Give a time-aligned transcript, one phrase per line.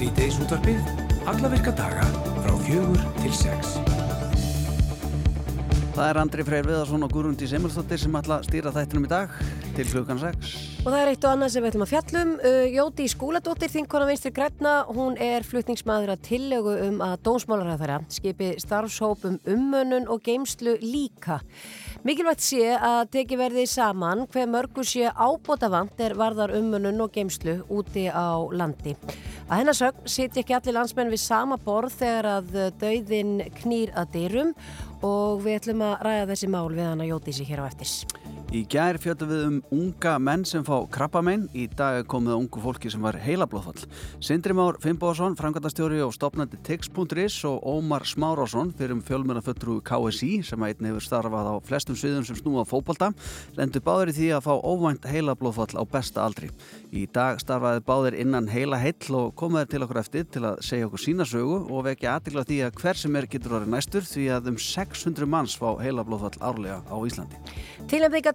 [0.00, 0.78] Sýteis útvarpið,
[1.28, 2.06] alla virka daga
[2.40, 3.74] frá fjögur til sex.
[5.92, 9.34] Það er Andri Freyr Viðarsson og Guðrundi Semilsdóttir sem ætla að stýra þættinum í dag
[9.76, 10.54] til klukkan 6.
[10.80, 12.32] Og það er eitt og annað sem við ætlum að fjallum.
[12.40, 18.54] Uh, Jóti Skúladóttir, þinkona vinstri græna, hún er flutningsmaður að tillögu um að dónsmálaræðara skipi
[18.64, 21.42] starfshópum ummönnun og geimslu líka.
[22.00, 27.58] Mikilvægt sé að teki verði saman hver mörgur sé ábótavant er varðar ummönnun og geimslu
[27.68, 28.94] úti á landi.
[29.50, 34.54] Að hennarsögn siti ekki allir landsmenn við sama borð þegar að dauðin knýr að dyrum
[35.04, 37.92] og við ætlum að ræða þessi mál við hann að jóti sig hér á eftir.
[38.50, 41.44] Í gær fjöldum við um unga menn sem fá krabbamein.
[41.54, 43.84] Í dag komið að ungu fólki sem var heilablóðfall.
[44.18, 50.64] Sindri Már Fimboðsson, frangatastjóri og stopnandi tix.is og Ómar Smárásson fyrir um fjölmjörnaföttru KSI sem
[50.66, 53.12] að einn hefur starfað á flestum sviðum sem snúa fókbalta,
[53.54, 56.50] lendur báður í því að fá óvænt heilablóðfall á besta aldri.
[56.90, 60.90] Í dag starfaði báður innan heila heill og komaði til okkur eftir til að segja
[60.90, 64.26] okkur sína sögu og vekja aðtikla því að hver sem er getur orðið næstur því
[64.40, 67.38] að um 600 manns fá heilablóðfall árlega á Íslandi.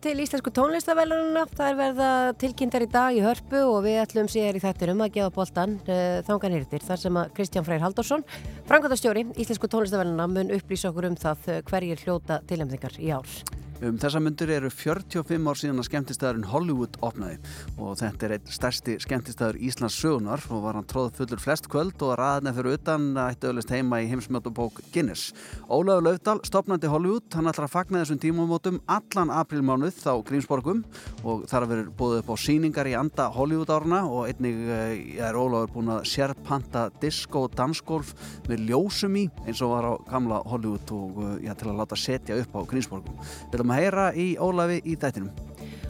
[0.05, 4.53] Til Íslensku tónlistavælununa, það er verða tilkynntar í dag í hörpu og við ætlum sér
[4.53, 8.27] í þettinum að gefa boltan uh, þangan hýrtir þar sem að Kristján Freyr Haldursson,
[8.69, 13.39] frangotastjóri Íslensku tónlistavælununa mun upplýsa okkur um það uh, hverjir hljóta tilnefningar í ár.
[13.83, 17.35] Um þessa myndur eru 45 ár síðan að skemmtistæðurinn Hollywood opnaði
[17.75, 21.99] og þetta er einn stærsti skemmtistæður Íslands sögunar og var hann tróð fullur flest kvöld
[22.05, 25.33] og raðna fyrir utan ætti öllist heima í heimsmjöndubók Guinness.
[25.67, 30.85] Ólaður Laufdal, stopnandi Hollywood, hann ætlar að fagna þessum tímamótum allan aprilmánuð á Grímsborgum
[31.27, 34.71] og þar að verður búið upp á síningar í anda Hollywood áruna og einnig
[35.19, 38.15] er Ólaður búin að sérpanta disco og dansgolf
[38.47, 42.39] með ljósum í eins og var á gamla Hollywood og já, til að láta setja
[42.39, 43.19] upp á Grímsborgum.
[43.65, 45.31] Ætlum að heyra í Ólafi í dættinum.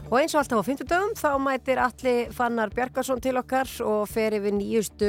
[0.06, 4.04] Og eins og alltaf á 50 dögum þá mætir allir Fannar Bjarkarsson til okkar og
[4.06, 5.08] fer yfir nýjustu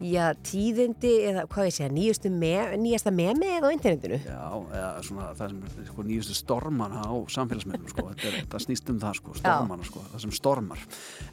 [0.00, 4.20] já, tíðindi eða hvað ég segja, nýjustu me, nýjasta memið á internetinu.
[4.24, 4.46] Já,
[4.78, 9.02] eða svona það sem sko, nýjustu stormana á samfélagsmiðlum sko, þetta, er, þetta snýst um
[9.02, 10.86] það sko, stormana sko, það sem stormar.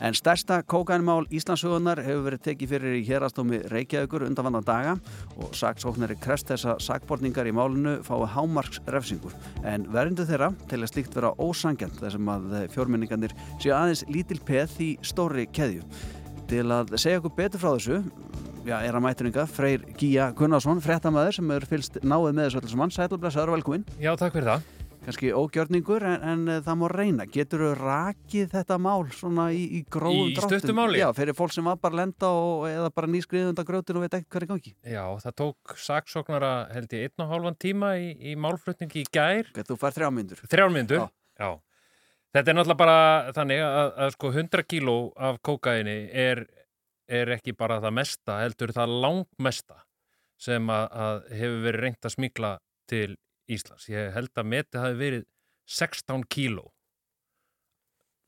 [0.04, 4.98] En stærsta kókainmál Íslandsögunar hefur verið tekið fyrir í hérastómi Reykjavíkur undanvannan daga
[5.38, 9.32] og saksóknari krest þessa sakbortningar í málinu fái hámarks refsingur
[9.64, 14.76] en verðindu þeirra til að slíkt vera ósangjant þessum að fjórmenningarnir séu aðeins lítil peð
[14.82, 15.86] í stóri keðju.
[16.52, 18.02] Til að segja okkur betur frá þessu
[18.66, 22.78] já, er að mæturinga Freyr Gíja Gunnarsson, frettamæður sem eru fylst náið með þessu alls
[22.82, 22.94] mann.
[22.94, 23.88] Sælublesaður velkomin.
[24.02, 24.70] Já, takk fyrir það.
[25.02, 27.26] Kanski ógjörningur en, en það má reyna.
[27.26, 30.54] Getur þau rakið þetta mál svona í, í gróðum dráttum?
[30.54, 31.00] Í stöttum máli?
[31.02, 34.44] Já, fyrir fólk sem var bara lenda og, eða bara nýskriðunda grjótir og veit hvað
[34.44, 34.76] er gangi.
[34.86, 39.50] Já, það tók saksóknara held ég einn og hálfan tíma í, í málflutningi í gær.
[39.58, 40.46] Þú fær þrjármyndur.
[40.54, 41.10] Þrjármyndur, já.
[41.42, 41.50] já.
[42.32, 46.46] Þetta er náttúrulega bara þannig að, að sko 100 kíló af kókaini er,
[47.12, 49.82] er ekki bara það mesta, heldur það langmesta
[50.42, 52.52] sem að, að hefur verið reynd að smikla
[52.90, 53.10] til
[53.52, 53.90] Íslands.
[53.92, 55.26] Ég held að meti hafi verið
[55.72, 56.70] 16 kíló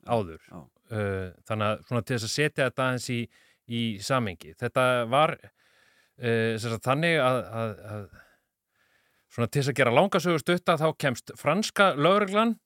[0.04, 0.42] áður.
[0.92, 3.20] Uh, þannig að svona til þess að setja þetta aðeins í,
[3.72, 4.52] í samengi.
[4.60, 7.40] Þetta var uh, þannig að,
[7.88, 8.04] að
[9.32, 12.58] svona til þess að gera langasögur stutta þá kemst franska lögreglan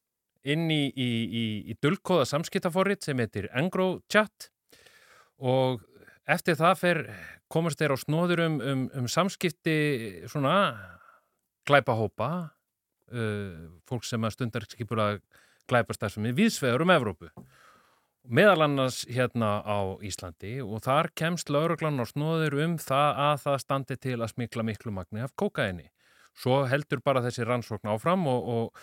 [0.46, 4.50] inn í, í, í, í dulkóða samskiptaforrið sem heitir EngroChat
[5.38, 5.82] og
[6.28, 7.02] eftir það fer
[7.50, 9.76] komast þeir á snóður um, um, um samskipti
[10.28, 10.54] svona
[11.68, 12.30] glæpahópa
[13.12, 14.68] uh, fólk sem að stundar
[15.68, 17.32] glæpastæðsum í viðsveður um Evrópu
[18.28, 23.62] meðal annars hérna á Íslandi og þar kemst lauruglan á snóður um það að það
[23.64, 25.88] standi til að smikla miklu magni af kokaini
[26.38, 28.82] svo heldur bara þessi rannsókn áfram og, og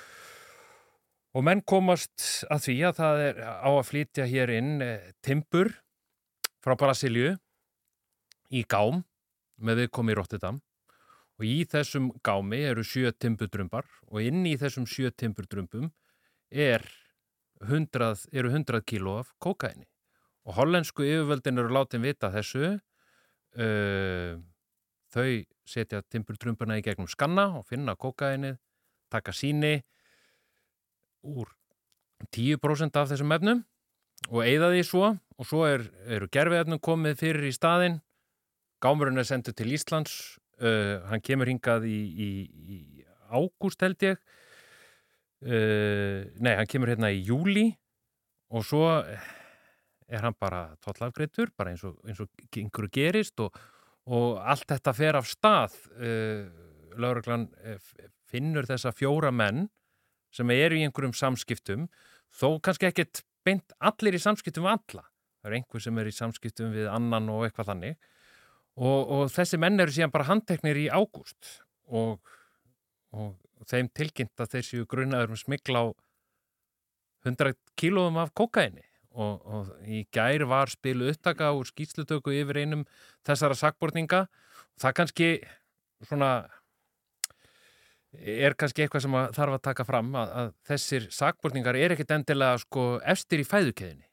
[1.36, 5.74] Og menn komast að því að það er á að flytja hér inn eh, timpur
[6.64, 7.34] frá Brasilju
[8.56, 9.02] í gám
[9.60, 10.62] með viðkomi í Rotterdam.
[11.36, 15.90] Og í þessum gámi eru sjö timpurdrömbar og inn í þessum sjö timpurdrömbum
[16.56, 16.86] er
[17.60, 19.90] 100, eru 100 kíló af kokaini
[20.46, 24.38] og hollensku yfirvöldin eru látin vita þessu uh,
[25.12, 25.28] þau
[25.68, 28.60] setja timpurdrömbarna í gegnum skanna og finna kokainið,
[29.12, 29.80] taka síni
[31.26, 31.52] úr
[32.32, 33.66] 10% af þessum efnum
[34.32, 38.00] og eigða því svo og svo er, eru gerfiðefnum komið fyrir í staðin
[38.84, 40.16] gámurinn er senduð til Íslands
[40.62, 42.30] uh, hann kemur hingað í, í,
[42.76, 42.78] í
[43.36, 44.20] ágúst held ég.
[45.46, 47.68] Uh, nei, hann kemur hérna í júli
[48.56, 48.88] og svo
[50.06, 53.58] er hann bara tollafgreitur bara eins og, eins og einhverju gerist og,
[54.06, 55.80] og allt þetta fer af stað.
[55.98, 56.46] Uh,
[56.96, 57.80] Lauraglann uh,
[58.30, 59.68] finnur þessa fjóra menn
[60.36, 61.88] sem eru í einhverjum samskiptum
[62.36, 65.06] þó kannski ekkert beint allir í samskiptum við alla.
[65.40, 67.98] Það er einhver sem er í samskiptum við annan og eitthvað þannig.
[68.76, 72.18] Og, og þessi menn eru síðan bara handteknir í ágúst og,
[73.16, 73.38] og
[73.70, 75.86] þeim tilkynnt að þeir séu grunaður um smikla á
[77.26, 78.84] 100 kílóðum af kokaini
[79.16, 82.84] og, og í gær var spilu upptaka úr skýtslutöku yfir einum
[83.26, 85.30] þessara sakbortninga og það kannski
[86.06, 86.32] svona
[88.20, 92.16] er kannski eitthvað sem að þarf að taka fram að, að þessir sakbortningar er ekkit
[92.18, 94.10] endilega sko efstir í fæðukeðinni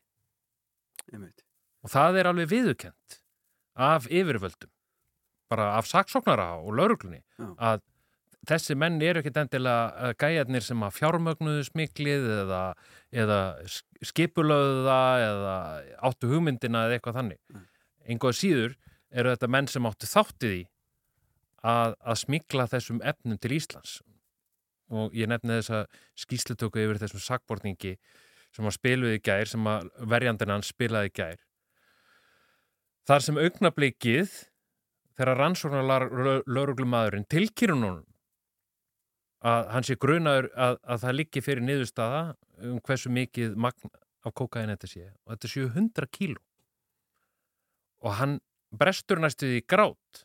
[1.83, 3.19] og það er alveg viðukent
[3.75, 4.71] af yfirvöldum
[5.53, 7.23] bara af saksóknara og lauruglunni
[7.59, 7.83] að
[8.49, 12.63] þessi menn eru ekkit endilega eh, gæjarnir sem að fjármögnuðu smiklið eða,
[13.25, 13.41] eða
[14.03, 15.57] skipulöðu það eða
[16.09, 17.41] áttu hugmyndina eða eitthvað þannig.
[17.55, 17.67] Nei.
[18.15, 18.77] Engoða síður
[19.13, 20.63] eru þetta menn sem áttu þáttið í
[21.63, 24.01] að, að smikla þessum efnum til Íslands.
[24.93, 25.87] Og ég nefni þessa
[26.21, 27.97] skýslutöku yfir þessum sakbortningi
[28.53, 31.45] sem að spiluði í gær, sem að verjandinn hans spilaði í gær.
[33.09, 34.35] Þar sem augnablikið
[35.17, 38.09] þegar rannsóknar lauruglumadurinn tilkýrun honum
[39.43, 42.23] að hann sé grunaður að, að það liggi fyrir niðurstaða
[42.69, 43.91] um hversu mikið magn
[44.23, 45.09] af kokain þetta sé.
[45.27, 46.39] Og þetta séu 100 kíló.
[48.07, 48.37] Og hann
[48.71, 50.23] brestur næstuði í grát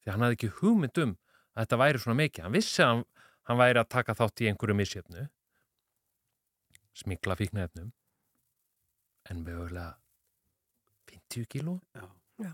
[0.00, 1.14] því hann hafði ekki hugmynd um
[1.54, 3.04] að þetta væri svona mikið hann vissi að hann,
[3.50, 5.26] hann væri að taka þátt í einhverju misjöfnu
[7.00, 7.92] smikla fíknefnum
[9.30, 9.94] en mögulega
[11.10, 11.78] 50 kíló
[12.40, 12.52] Já.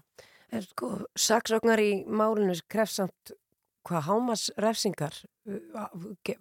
[0.54, 0.88] En sko,
[1.18, 3.32] saksóknar í málinu krefsamt
[3.86, 5.14] hvað hámas refsingar
[5.46, 5.86] uh, á,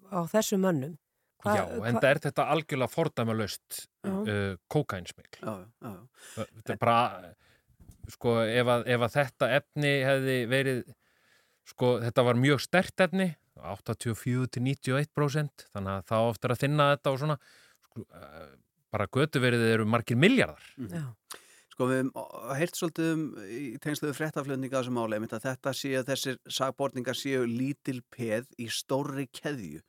[0.10, 0.96] á þessu mönnum.
[1.44, 4.14] Hva, Já, en það er þetta algjörlega fordæmalöst Já.
[4.14, 6.46] uh, kókainsmikl Já, já, já.
[6.46, 6.98] þetta er bara
[8.14, 10.84] sko ef að, ef að þetta efni hefði verið
[11.66, 17.14] sko þetta var mjög stert efni 84-91% þannig að það ofta er að þinna þetta
[17.14, 18.52] og svona sko, uh,
[18.94, 21.06] bara götuverið eru margir miljardar Já.
[21.76, 25.74] Sko við hefum heyrt svolítið um í tengsluðu fréttaflutninga á þessu máli einmitt að þetta
[25.76, 29.82] séu að þessir sagbortningar séu lítil peð í stórri keðju.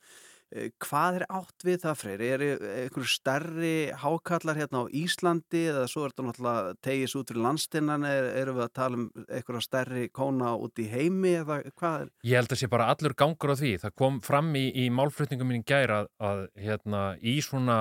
[0.55, 2.27] Eh, Hvað er átt við það freyri?
[2.31, 2.43] Er
[2.87, 8.05] einhverju stærri hákallar hérna á Íslandi eða svo er þetta náttúrulega tegis út fyrir landstinnan
[8.07, 12.13] er, erum við að tala um einhverja stærri kóna út í heimi eða hvað er?
[12.31, 15.51] Ég held að sé bara allur gangur á því það kom fram í, í málflutningum
[15.51, 17.79] minn gæra að, að hérna í svona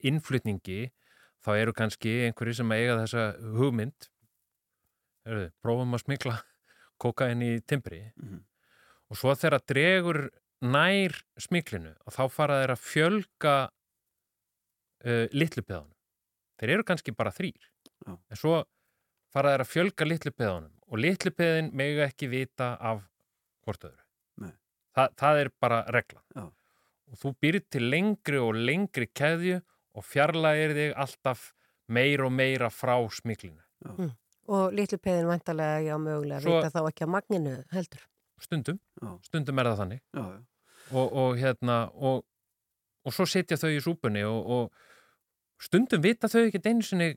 [0.00, 0.86] innflutningi
[1.44, 3.26] þá eru kannski einhverju sem eiga þessa
[3.60, 4.08] hugmynd
[5.28, 6.38] Heru, prófum að smikla
[7.02, 8.40] kokain í timbri Mhm.
[9.10, 10.18] og svo þegar dregur
[10.62, 13.54] nær smiklinu og þá fara þeir að fjölga
[15.06, 15.94] uh, litlupeðanum
[16.60, 17.56] þeir eru kannski bara þrýr
[18.06, 18.12] Já.
[18.16, 18.58] en svo
[19.32, 23.02] fara þeir að fjölga litlupeðanum og litlupeðin mega ekki vita af
[23.64, 24.04] hvort öðru
[24.44, 24.52] Nei.
[24.96, 26.44] Þa, það er bara reglan Já.
[27.10, 29.60] og þú býr til lengri og lengri keðju
[29.96, 31.48] og fjarlægir þig alltaf
[31.90, 33.62] meir og meira frá smiklinu
[34.50, 38.00] Og litlu peðin vantarlega, já, mögulega, Svo- vita þá ekki að magninu heldur.
[38.42, 40.40] stundum, Já, stundum er það þannig já, já.
[40.90, 42.22] Og, og hérna og,
[43.06, 47.10] og svo setja þau í súpunni og, og stundum vita þau ekki einu sinni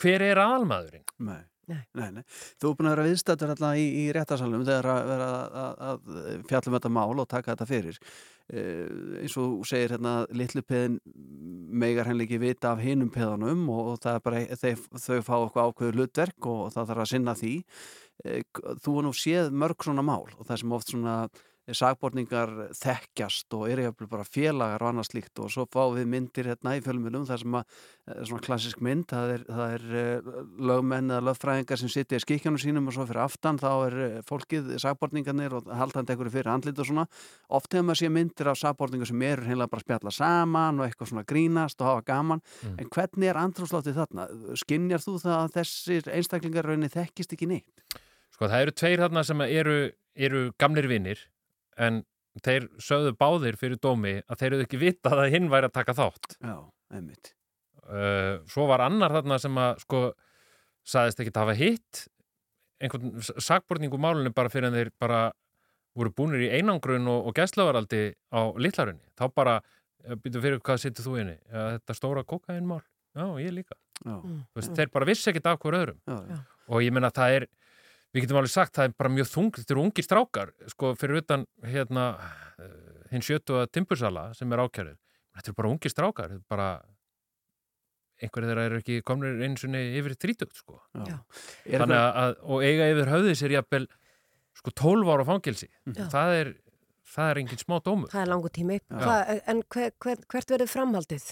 [0.00, 1.42] hver er aðalmaðurinn Nei.
[1.70, 1.84] Nei.
[1.94, 2.22] Nei, nei.
[2.58, 6.44] Þú er búin að vera viðstættur alltaf í, í réttasalum þegar að vera að, að
[6.50, 8.00] fjallum þetta mál og taka þetta fyrir.
[8.50, 8.88] Eh,
[9.20, 10.96] eins og þú segir hérna litlu peðin
[11.84, 15.34] megar henni ekki vita af hinum peðanum og, og það er bara, þeir, þau fá
[15.36, 17.54] eitthvað ákveður hlutverk og það þarf að sinna því.
[18.24, 18.42] Eh,
[18.82, 21.16] þú er nú séð mörg svona mál og það sem oft svona
[21.76, 26.48] sagborningar þekkjast og eru jafnvel bara félagar og annað slíkt og svo fáum við myndir
[26.50, 30.30] hérna í fjölmjölum þar sem að eh, svona klassisk mynd, það er, það er eh,
[30.70, 34.18] lögmenn eða lögfræðingar sem sitja í skikjanum sínum og svo fyrir aftan þá er eh,
[34.28, 37.06] fólkið, sagborningarnir og haldandi einhverju fyrir andlit og svona
[37.48, 41.12] oft hefur maður sé myndir af sagborningar sem eru heimlega bara spjalla saman og eitthvað
[41.12, 42.76] svona grínast og hafa gaman, Mm.
[42.82, 44.24] en hvernig er andrúsláttið þarna?
[44.58, 47.84] Skinnjar þú það að þessir einstaklingar rauninni þekkist ekki neitt?
[48.34, 49.76] sko það eru tveir þarna sem eru,
[50.16, 51.22] eru gamlir vinnir
[51.78, 52.02] en
[52.40, 55.94] þeir sögðu báðir fyrir dómi að þeir eru ekki vitað að hinn væri að taka
[55.98, 56.36] þátt.
[56.40, 56.56] Já,
[56.94, 57.32] einmitt.
[57.90, 60.02] Uh, svo var annar þarna sem að sko
[60.86, 62.04] saðist ekki að hafa hitt.
[62.80, 65.24] Einhvern sakborning úr málunum bara fyrir en þeir bara
[65.98, 69.56] voru búinir í einangrun og, og gæslavaraldi á litlarunni þá bara,
[70.22, 71.34] byrju fyrir hvað sittur þú inni?
[71.50, 72.80] Ja, þetta stóra kokainmál
[73.16, 74.44] já, ég líka, Já, Mm.
[74.48, 75.96] Þú veist, þeir bara vissi ekkert af hver öðrum.
[76.08, 76.36] Já, já.
[76.72, 77.44] og ég menna það er
[78.14, 81.22] við getum alveg sagt, það er bara mjög þung þetta eru ungir strákar, sko fyrir
[81.22, 82.06] utan hérna,
[82.58, 84.96] uh, hinn sjötu að timbursala sem er ákjærið,
[85.36, 86.70] þetta eru bara ungir strákar, þetta er bara
[88.20, 91.06] einhverju þeirra eru ekki komnir eins og yfir þrítugt, sko já.
[91.08, 91.18] Já.
[91.78, 93.86] Er að, og eiga yfir höfði sér jafnvel
[94.60, 96.04] sko 12 ára fangelsi Já.
[96.12, 96.50] það er,
[97.14, 98.80] það er engin smá dómur Það er langu tími.
[98.82, 98.98] Já.
[99.06, 101.30] Hva, en hver, hver, hvert verður framhaldið?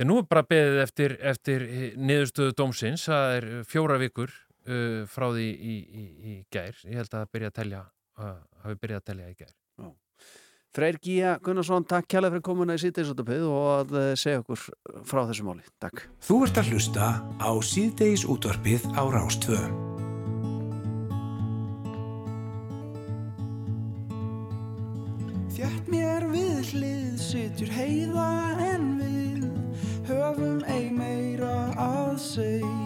[0.00, 4.32] en nú er bara beðið eftir, eftir niðurstöðu dómsins, það er fjóra vikur
[4.68, 6.78] uh, frá því í, í, í gær.
[6.88, 7.84] Ég held að það byrja að telja,
[8.20, 9.54] uh, hafi byrjað að telja í gær.
[10.74, 14.62] Freyr Gíja Gunnarsson, takk kjærlega fyrir komuna í síðdeisútapið og að eh, segja okkur
[15.06, 15.62] frá þessu máli.
[15.78, 16.02] Takk.
[16.26, 19.60] Þú ert að hlusta á síðdeis útvarpið á Rástvö.
[25.54, 28.30] Þjætt mér við hlið sitjur heiða
[28.72, 29.46] en við
[30.10, 32.83] höfum ei meira að segja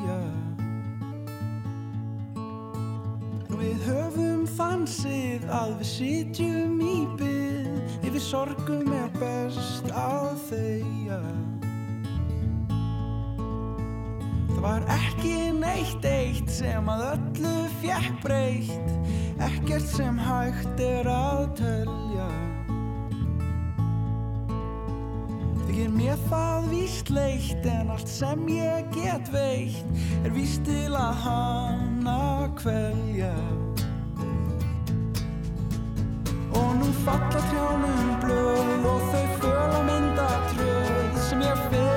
[3.59, 11.19] Við höfum þansið að við sitjum í byð Yfir sorgum er best að þeia
[14.53, 21.45] Það var ekki neitt eitt sem að öllu fjekk breytt Ekkert sem hægt er að
[21.59, 22.08] telja
[25.79, 31.21] Þykir mér það víst leitt en allt sem ég get veitt er víst til að
[31.23, 33.31] hana kvelja.
[36.51, 41.88] Og nú falla trjánum blöð og þau föla mynda tröð sem ég feta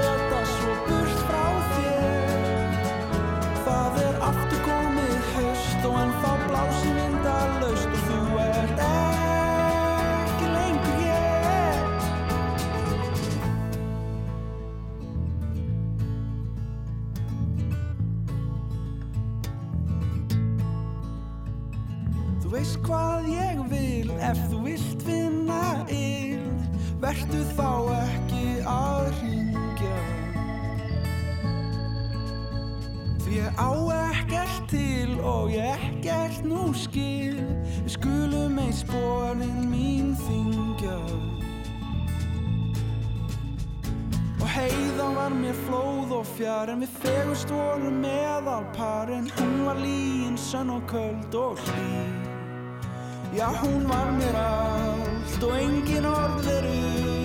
[48.51, 52.03] En hún var líin, sönn og köld og hlý.
[53.34, 57.21] Já, hún var mér allt og engin orð eru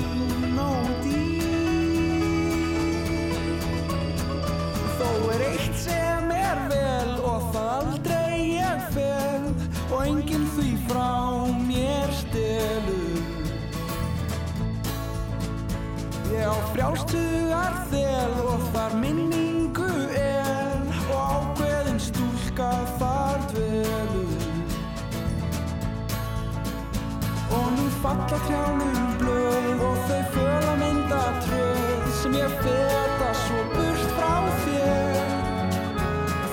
[28.47, 35.33] trjánum blöð og þau föla mynda tröð sem ég feta svo burt frá þér.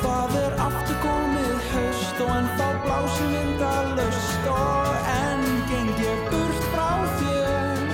[0.01, 6.25] Það er aftur komið haust og en þá blási mynda laust og enn geng ég
[6.33, 6.89] burt frá
[7.21, 7.85] þér.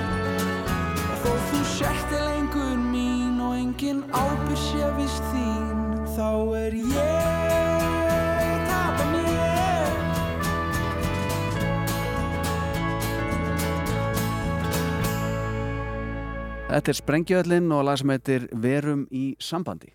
[1.22, 6.32] Þó þú sérti lengur mín og engin ábyrg sé vist þín þá
[6.64, 6.79] er ég
[16.70, 19.90] Þetta er Sprengjöðlinn og lag sem heitir Verum í sambandi.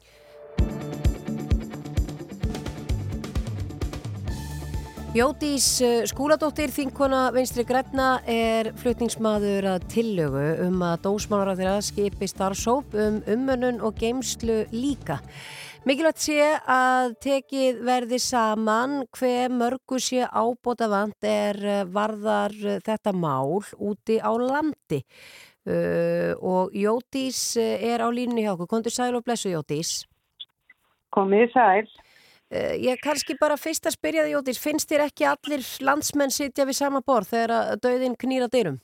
[5.15, 12.27] Jódís eh, Skúladóttir, þinkona Vinstri Græna er flutningsmaður að tillögu um að dósmálar þeirra skipi
[12.27, 15.21] starfsóp um ummönnun og geimslu líka.
[15.87, 22.83] Mikilvægt sé að tekið verði saman hver mörgu sé ábóta vant er eh, varðar eh,
[22.83, 25.05] þetta mál úti á landi.
[25.65, 28.69] Uh, og Jódís er á línni hjá okkur.
[28.69, 30.05] Kondur sæl og blessu Jódís.
[31.15, 31.89] Komið sæl.
[32.53, 36.67] Uh, ég kannski bara fyrst að spyrja þig Jódís, finnst þér ekki allir landsmenn sitja
[36.69, 38.83] við sama borð þegar að döðin knýra dyrum?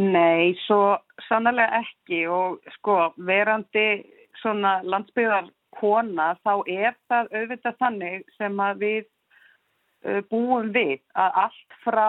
[0.00, 0.96] Nei, svo
[1.28, 4.02] sannlega ekki og sko verandi
[4.40, 9.02] svona landsbyðar kona þá er það auðvitað þannig sem að við
[10.30, 12.08] búum við að allt frá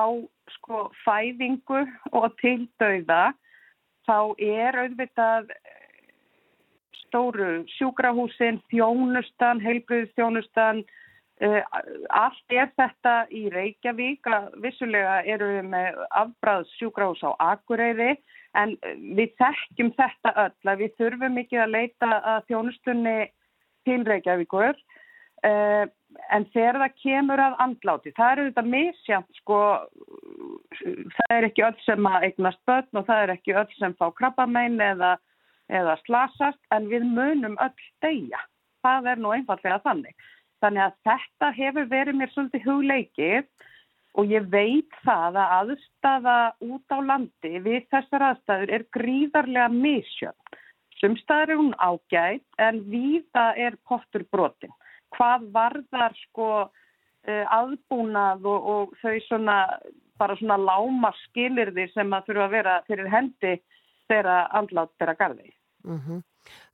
[0.55, 3.33] sko fæðingu og til dauða
[4.07, 5.53] þá er auðvitað
[7.13, 10.81] stóru sjúkrahúsin, þjónustan, heilbriðstjónustan,
[11.45, 11.59] uh,
[12.09, 18.15] allt er þetta í Reykjavík, að vissulega eru við með afbræðs sjúkrahús á Akureyri
[18.57, 18.75] en
[19.17, 23.17] við þekkjum þetta öll að við þurfum ekki að leita að þjónustunni
[23.85, 25.85] til Reykjavíkur uh,
[26.33, 29.59] en þegar það kemur að andláti, það eru þetta misjant sko,
[30.79, 34.09] það er ekki öll sem að eignast börn og það er ekki öll sem fá
[34.17, 35.15] krabbamein eða
[35.71, 38.41] eða slasast en við munum öll deyja.
[38.83, 40.15] Það er nú einfallega þannig.
[40.63, 43.47] Þannig að þetta hefur verið mér svolítið hugleikið
[44.19, 50.59] og ég veit það að aðstafa út á landi við þessar aðstæður er gríðarlega misjönd.
[50.99, 54.71] Sumstaðar er hún ágætt en víða er pottur brotin.
[55.17, 59.57] Hvað varðar sko uh, aðbúnað og, og þau svona
[60.19, 63.57] bara svona láma skilirði sem að þurfa að vera fyrir hendi
[64.11, 65.53] þegar andlátt að gardi.
[65.83, 66.21] Mm -hmm.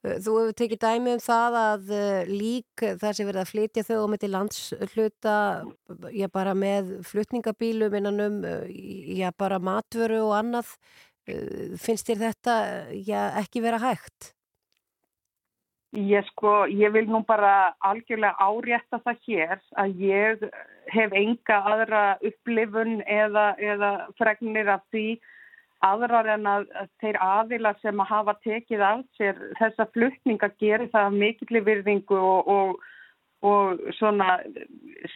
[0.01, 3.97] Þú hefur tekið dæmi um það að uh, lík þar sem verða að flytja þau
[4.03, 5.35] og með til landshluta
[6.13, 8.41] já bara með flutningabílum innanum
[9.19, 10.73] já bara matvöru og annað
[11.77, 12.55] finnst þér þetta
[13.05, 14.33] já ekki vera hægt?
[15.97, 20.43] Ég sko, ég vil nú bara algjörlega árétta það hér að ég
[20.93, 25.17] hef enga aðra upplifun eða, eða fregnir af því
[25.81, 26.67] aðrar en að
[27.01, 32.53] þeir aðila sem að hafa tekið af sér þessa fluttninga gerir það mikillir virðingu og,
[32.53, 32.87] og,
[33.41, 34.39] og svona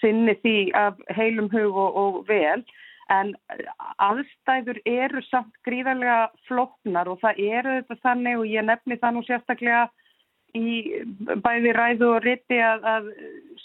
[0.01, 2.63] sinni því af heilum hug og, og vel.
[3.13, 3.35] En
[4.01, 9.27] aðstæður eru samt gríðarlega floknar og það eru þetta þannig og ég nefni það nú
[9.27, 9.89] sérstaklega
[10.57, 10.83] í
[11.43, 13.09] bæði ræðu og riti að, að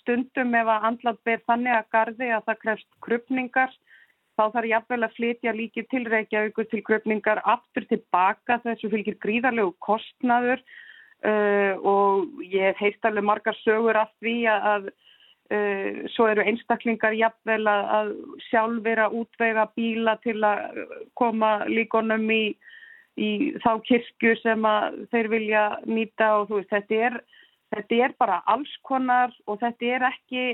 [0.01, 3.75] stundum ef að andlat ber þannig að gardi að það krefst krupningar
[4.39, 9.75] þá þarf jafnvel að flytja líki til Reykjavíkur til kröpningar aftur tilbaka þessu fylgir gríðarlegu
[9.85, 10.63] kostnaður.
[11.19, 17.17] Uh, og ég hef heilt alveg margar sögur af því að uh, svo eru einstaklingar
[17.19, 18.13] jafnvel að, að
[18.47, 20.79] sjálfur að útvega bíla til að
[21.19, 22.45] koma líkonum í,
[23.19, 23.31] í
[23.65, 24.71] þá kirkju sem
[25.13, 27.19] þeir vilja nýta og þú veist þetta er,
[27.75, 30.47] þetta er bara alls konar og þetta er ekki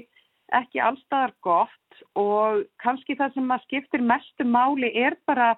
[0.52, 5.54] ekki allstaðar gott og kannski það sem að skiptir mestu máli er bara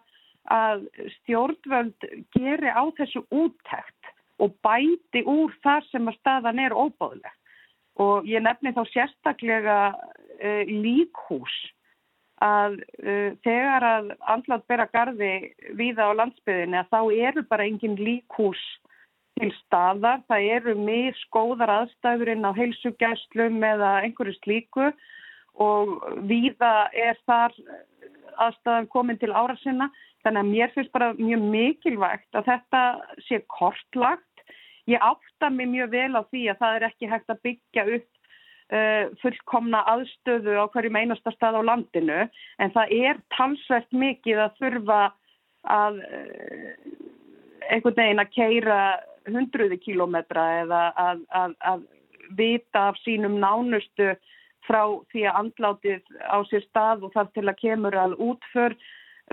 [0.52, 0.84] að
[1.16, 7.34] stjórnvöld geri á þessu úttækt og bæti úr þar sem að staðan er óbáðleg
[8.02, 11.56] og ég nefni þá sérstaklega uh, líkhús
[12.44, 17.96] að uh, þegar að andlátt bera gardi viða á landsbyðinni að þá eru bara engin
[17.96, 18.60] líkhús
[19.40, 20.22] til staðar.
[20.28, 24.90] Það eru mjög skóðar aðstæður inn á heilsugjæslum eða einhverju slíku
[25.56, 25.96] og
[26.28, 27.54] viða er þar
[28.36, 29.88] aðstæðan komin til ára sinna.
[30.24, 32.82] Þannig að mér finnst bara mjög mikilvægt að þetta
[33.28, 34.24] sé kortlagt.
[34.90, 38.10] Ég átta mig mjög vel á því að það er ekki hægt að byggja upp
[39.22, 42.22] fullkomna aðstöðu á hverjum einasta stað á landinu
[42.58, 45.02] en það er talsvert mikið að þurfa
[45.70, 46.72] að uh,
[47.70, 48.78] einhvern veginn að keira
[49.26, 51.86] hundruði kílometra eða að, að, að
[52.38, 54.14] vita af sínum nánustu
[54.66, 58.74] frá því að andlátið á sér stað og þar til að kemur að útför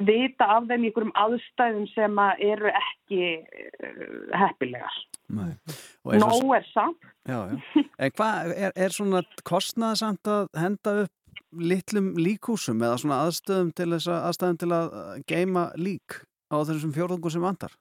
[0.01, 5.01] vita af þeim í einhverjum aðstæðum sem að eru ekki uh, heppilegar.
[5.29, 7.11] Nó er samt.
[7.29, 7.83] Já, já.
[7.97, 13.89] En hvað er, er svona kostnaðsamt að henda upp litlum líkúsum eða svona aðstöðum til,
[13.93, 14.93] aðstæðum til að
[15.29, 17.73] geima lík á þessum fjórðungum sem vandar?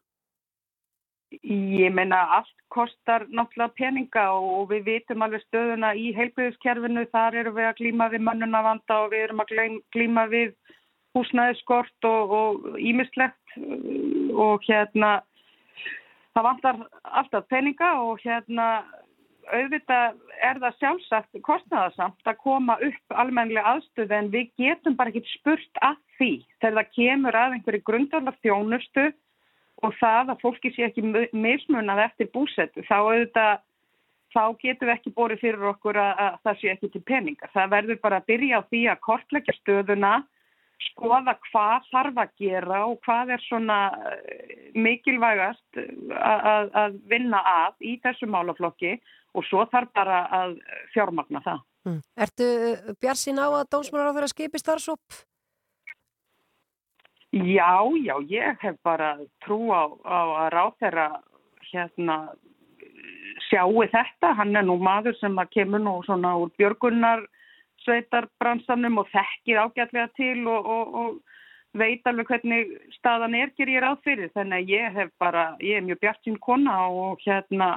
[1.33, 7.07] Ég meina allt kostar náttúrulega peninga og við vitum alveg stöðuna í heilbyrðiskerfinu.
[7.12, 9.55] Þar eru við að glýma við mannunavanda og við erum að
[9.96, 10.53] glýma við
[11.16, 13.57] húsnæðiskort og ímislegt
[14.33, 15.20] og hérna
[16.33, 18.68] það vantar alltaf peninga og hérna
[19.51, 25.35] auðvitað er það sjálfsagt kostnæðarsamt að koma upp almennilega aðstöðu en við getum bara ekki
[25.35, 26.31] spurt að því
[26.62, 29.09] þegar það kemur að einhverju grundarlega þjónustu
[29.83, 33.62] og það að fólki sé ekki mismunað eftir búsettu þá auðvitað
[34.33, 37.51] þá getum við ekki borðið fyrir okkur að, að það sé ekki til peningar.
[37.53, 40.12] Það verður bara að byrja á því að kortleggja stöðuna,
[40.90, 43.78] skoða hvað þarf að gera og hvað er svona
[44.12, 48.96] eh, mikilvægast að, að vinna að í þessu málaflokki
[49.32, 50.56] og svo þarf bara að
[50.94, 51.60] fjármagna það.
[51.88, 52.00] Mm.
[52.24, 52.48] Ertu
[53.02, 55.22] björnsinn á að dómsmálar á þeirra skipi starfsópp?
[57.32, 59.14] Já, já, ég hef bara
[59.44, 61.06] trú á, á að ráð þeirra
[61.70, 62.16] hérna
[63.48, 64.34] sjáu þetta.
[64.36, 67.24] Hann er nú maður sem kemur nú svona úr björgunnar
[67.82, 73.84] sveitarbransanum og þekkir ágætlega til og, og, og veit alveg hvernig staðan er gerir ég
[73.84, 74.32] ráð fyrir.
[74.36, 77.74] Þannig að ég hef bara, ég er mjög bjart sín kona og hérna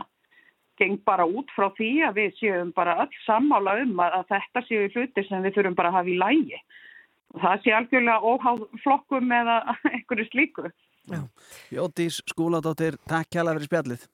[0.79, 4.65] geng bara út frá því að við séum bara öll sammála um að, að þetta
[4.67, 6.59] séu hluti sem við þurfum bara að hafa í lægi
[7.41, 9.57] það sé algjörlega óháð flokkum eða
[9.93, 10.71] einhverju slíku.
[11.73, 14.07] Jótís skóladóttir, takk kjalla fyrir spjallið.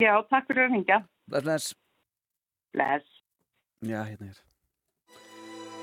[0.00, 1.02] Já, takk fyrir að hingja.
[1.30, 1.76] Bless, bless.
[2.76, 3.14] Bless.
[3.84, 4.45] Já, hérna er.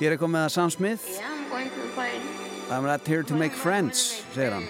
[0.04, 1.04] Hér er komið að Sam Smith.
[2.68, 4.02] I'm not here to make friends,
[4.34, 4.66] segir hann.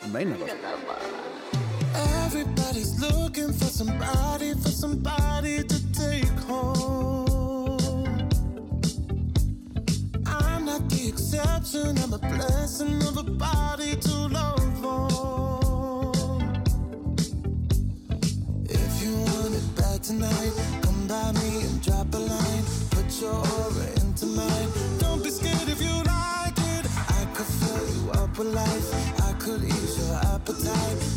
[0.00, 0.50] Það meina það.
[2.24, 5.09] Everybody's looking for somebody, for somebody
[30.64, 31.09] night.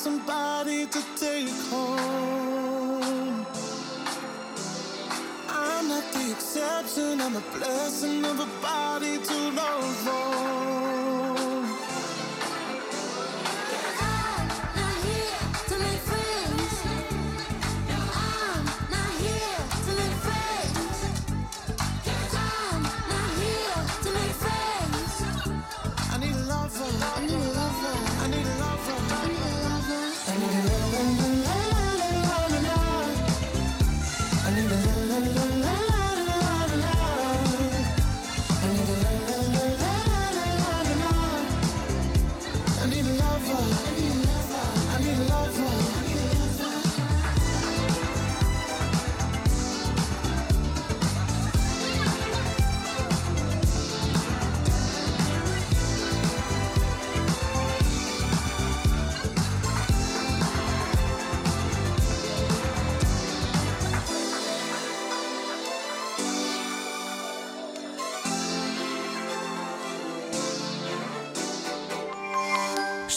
[0.00, 3.44] Somebody, to take home.
[5.46, 10.04] I'm not the exception, I'm a blessing of a body to love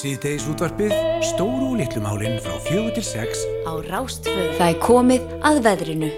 [0.04, 0.92] Síðdeis útvarpið,
[1.24, 4.50] stóru og litlu málinn frá fjögur til sex á Rástföð.
[4.58, 6.10] Það er komið að veðrinu.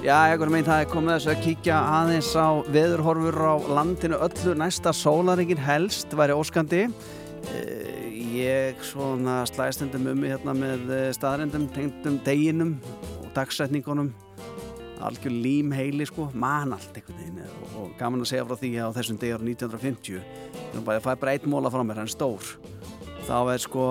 [0.00, 4.56] Já, einhvern veginn það er komið þess að kíkja aðeins á veðurhorfur á landinu öllu
[4.56, 6.86] næsta sólaringin helst væri óskandi.
[7.52, 7.84] Eh,
[8.34, 12.78] Ég svona slæstendum um mig hérna með eh, staðrendum, tengdum deginum
[13.20, 14.14] og dagsetningunum.
[15.02, 18.70] Algjör lím heili sko, man allt einhvern veginn og, og gaman að segja frá því
[18.78, 20.20] að á þessum degi ára 1950,
[20.74, 22.52] ég bara, fæ bara einn móla frá mér, hann er stór.
[23.26, 23.88] Þá er sko,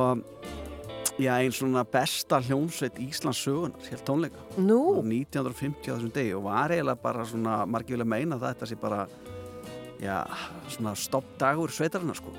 [1.20, 4.48] já, einn svona besta hljómsveit Íslands sögunar, helt tónleika.
[4.58, 8.72] Nú, 1950 á þessum degi og var eiginlega bara svona margir vilja meina það þetta
[8.72, 9.06] sé bara
[10.02, 10.18] já,
[10.72, 12.34] svona stoppdagur sveitarinnar sko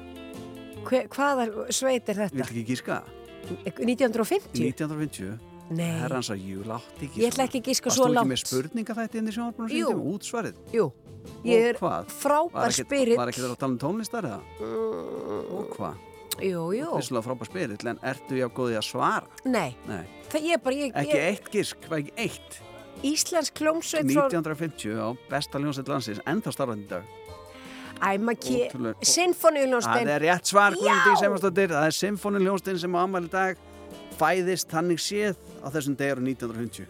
[0.85, 2.47] hver, hvaða sveit er Vil þetta?
[2.49, 3.01] ekki gíska?
[3.65, 4.61] 1950?
[4.61, 8.17] 1950 Nei, Herrans að jú, látt ekki ég ætla ekki að gíska Varst svo þú
[8.21, 9.87] ekki með spurninga þetta inn í sjónarbúinu Jú.
[9.89, 10.59] sem útsvarið?
[10.77, 10.87] Jú,
[11.49, 12.11] ég er hvað?
[12.21, 13.17] Frábær spyrill.
[13.17, 14.41] Var ekki það að tala um tónlistar eða?
[15.57, 16.03] Og hvað?
[16.45, 19.27] Jú, jú, Vissulega frábær spyrill en ertu já góðið að svara?
[19.47, 22.61] nei, Nei, það ég er bara, ég, ekki ég, eitt gisk, var ekki eitt
[23.05, 27.05] Íslensk klómsveit frá 1950 á besta ljónsveit landsins ennþá starfandi dag
[28.05, 30.75] Æmaki, Ótrúlega- Það Sinfoníuljónstin, er rétt svar.
[30.75, 33.57] Það er symfóniljónstinn sem á ammæli í dag
[34.19, 36.87] fæðist þannig séð á þessum degur 1950.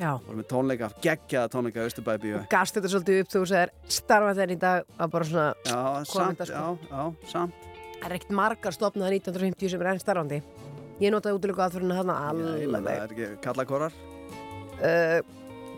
[0.00, 2.38] já, Voru með tónleika, geggjaða tónleika Östurbæði bíu.
[2.50, 6.40] gast þetta svolítið upp þú segir starfa þenni í dag að bara svona, Já, samt,
[6.46, 6.54] sko.
[6.54, 7.54] já, já, samt.
[8.00, 10.42] það er ekkert margar stopnaðar 1950 sem er enn starfandi.
[11.00, 12.64] Ég notaði útlöku aðfyrirna þarna alveg.
[12.72, 13.92] það er ekki kallakorar.
[14.80, 15.20] Uh,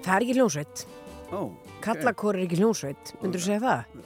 [0.03, 0.87] það er ekki hljónsveit.
[1.33, 1.51] Ó,
[1.83, 4.03] Kallakór er ekki hljónsveit, myndur þú segja það?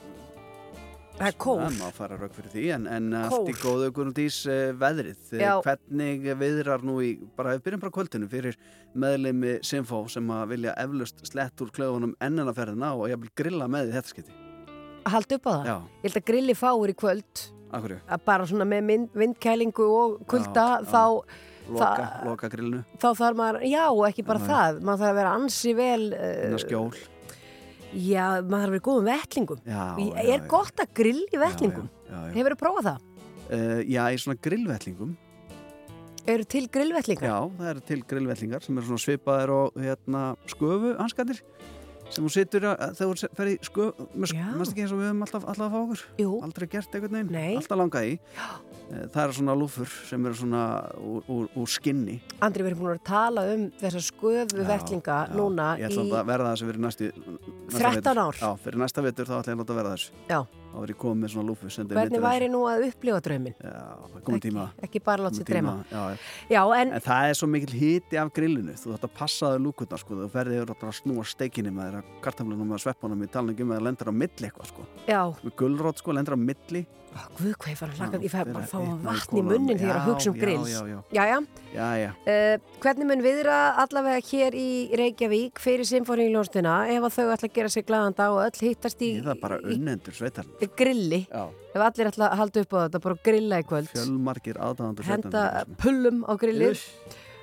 [1.17, 1.61] Það er kór.
[1.63, 5.23] Það má fara rauk fyrir því, en, en allt í góðu Guðmundís uh, veðrið.
[5.33, 5.53] Eh, Já.
[5.65, 8.59] Hvernig viðrar nú í, bara við byrjum bara kvöldinu fyrir
[9.01, 13.65] meðleimi Symfó sem að vilja eflust slett úr klöfunum ennana ferðina og ég vil grilla
[13.71, 14.37] með því þetta skiti.
[15.07, 15.65] Haldi upp á það.
[15.71, 17.99] Já, Ég held að grilli fáir í kvöld, akkurju.
[18.13, 21.03] að bara svona með mynd, vindkælingu og kulda, Já, þá,
[21.67, 25.31] Loka, Það- loka grillinu, þá þarf maður, já, ekki bara það, maður þarf að vera
[25.35, 26.93] ansi vel, uh, skjól.
[27.93, 29.61] Já, maður þarf að vera í góðum vettlingum.
[29.65, 30.47] Já, Ég- já, er já.
[30.47, 32.33] gott að grill í já.
[32.33, 32.99] Hefur þú prófað það?
[33.47, 35.15] Uh, já, í svona grillvettlingum.
[36.27, 37.23] Eru til grillvettlingar?
[37.29, 41.41] Já, það eru til grillvettlingar sem eru svona svipaðir og hérna, sköfu hanskandir.
[42.09, 43.55] sem hún situr að, þegar hún fer í
[44.31, 44.45] Já.
[44.55, 47.11] mannst ekki eins og við höfum alltaf, alltaf að fá okkur Jú, aldrei gert einhvern
[47.17, 47.55] veginn, Nei.
[47.59, 48.19] alltaf langað í
[48.87, 50.61] Eh, það eru svona lúfur sem eru svona
[50.95, 55.33] úr, úr, úr skinni Andri, við erum búin að tala um þessa sköfu vettlinga Já,
[55.35, 58.19] núna ég í ætla að verða þessu fyrir næstu næsta 13 vetur.
[58.23, 58.35] ár.
[58.41, 60.39] já, fyrir næsta vetur þá ætla ég að láta verða þessu Já.
[60.67, 63.53] þá verð ég komið með svona lúfu Hvernig væri nú að upplifa þessu.
[63.59, 63.71] já,
[64.07, 66.17] það er komið tíma Ekki bara láta sér tíma, já,
[66.49, 66.61] já.
[66.81, 70.15] En En það er svo mikill hiti af grillinu þú þátt að passaðu lúkurnar sko
[70.21, 74.11] þú ferði yfir að snúa steikinni með þeirra kartamlunum með sveppunum í talningum eða lendur
[74.11, 76.85] á milli eitthvað sko já, með gulrót sko lendur á milli
[77.37, 79.97] guð hvað ég fara að hlaka, ég fær bara að fá vatn í munnin þegar
[79.97, 80.71] að Já, hugsa um já, grills.
[80.71, 80.97] já, já.
[81.17, 81.37] Jæja,
[81.73, 84.67] já, já, uh, hvernig mun viðra allavega hér í
[85.01, 89.11] Reykjavík fyrir symfóníuljónstina ef þau ætla að gera sig glaðan dag og öll hittast í,
[89.19, 91.21] ég það bara unnendur sveitarn í grilli.
[91.31, 91.45] já,
[91.77, 93.89] Ef allir ætla að halda upp á þetta, bara grilla í kvöld.
[93.93, 95.43] fjölmargir aðdáðandur Henda
[95.77, 96.81] pullum á grillið.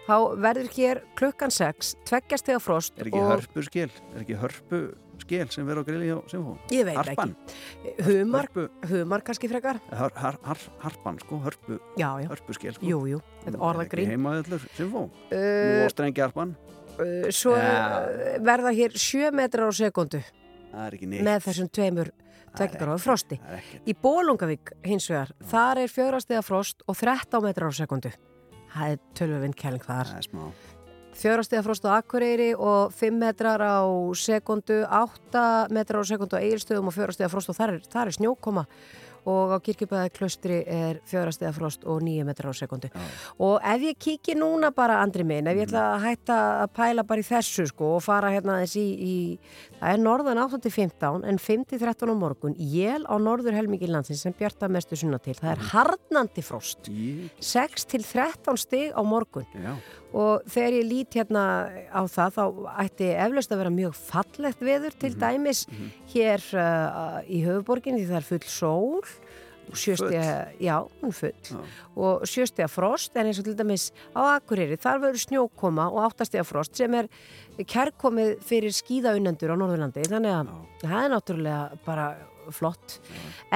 [0.04, 4.80] Þá verður hér klukkan 6, tveggjast þegar frost er ekki hörpu skil er ekki hörpu
[5.24, 7.94] skil sem verður á grilli hjá Simfó Ég veit harpan ekki.
[8.08, 8.48] Humar,
[8.90, 9.80] humar kannski frekar?
[9.90, 12.28] har, har, har, harpan sko hörpu, Já, já.
[12.30, 14.12] hörpu skil sko Jú, jú, þetta orðagrín.
[14.14, 16.54] heimaðallur Simfó nú Uh, á strengi harpan
[17.00, 20.20] uh, svo uh, verða hér 7 metrar á sekundu
[20.74, 22.12] það er ekki neitt með þessum tveimur
[22.54, 23.40] á frosti.
[23.50, 28.12] ekki Í Bólungavík hins vegar, þar er fjórastega frost og 13 metrar á sekundu.
[28.74, 30.06] Það er tölvöfinn kæling þar.
[30.12, 30.44] það er smá
[31.14, 33.80] Fjórastega frost á Akureyri og 5 metrar á
[34.18, 38.16] sekundu, 8 metrar á sekundu á Egilstöðum og fjórastega frost og þar er, þar er
[38.18, 38.66] snjókoma
[39.24, 42.90] og á Kirkjubæði klöstri er fjórastega frost og 9 metrar á sekundu.
[42.92, 43.00] Já.
[43.40, 47.06] Og ef ég kíki núna bara, Andri minn, ef ég ætla að hætta að pæla
[47.08, 49.14] bara í þessu sko og fara hérna aðeins í, í
[49.80, 54.68] það er norðan 8-15 en 5-13 á morgun, jél á norður helmingi landsins sem bjarta
[54.68, 55.38] mestu sunna til.
[55.40, 59.72] Það er harnandi frost, Í- 6-13 stig á morgun já,
[60.14, 61.44] og þegar ég lít hérna
[61.90, 62.42] á það þá
[62.84, 65.00] ætti eflaust að vera mjög fallegt veður Mhm.
[65.02, 65.64] til dæmis
[66.14, 69.04] hér uh, í höfuborginni því það er full sól.
[69.64, 71.32] Og sjöstiga, já, hún full.
[71.48, 71.56] Já.
[71.96, 76.44] og sjöstiga frost en eins og til dæmis á Akureyri, þar verður snjókoma og áttastiga
[76.44, 77.08] frost sem er
[77.64, 80.04] kærkomið fyrir skíðaunendur á Norðurlandi.
[80.04, 80.50] Þannig að
[80.84, 82.06] það er náttúrulega bara
[82.52, 82.98] flott.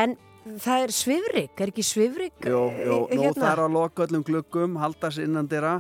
[0.01, 0.17] En
[0.49, 4.79] það er svifrik, er ekki svifrik jú, jú, eh, nú þarf að loka öllum gluggum
[4.81, 5.75] halda sér innan dyrra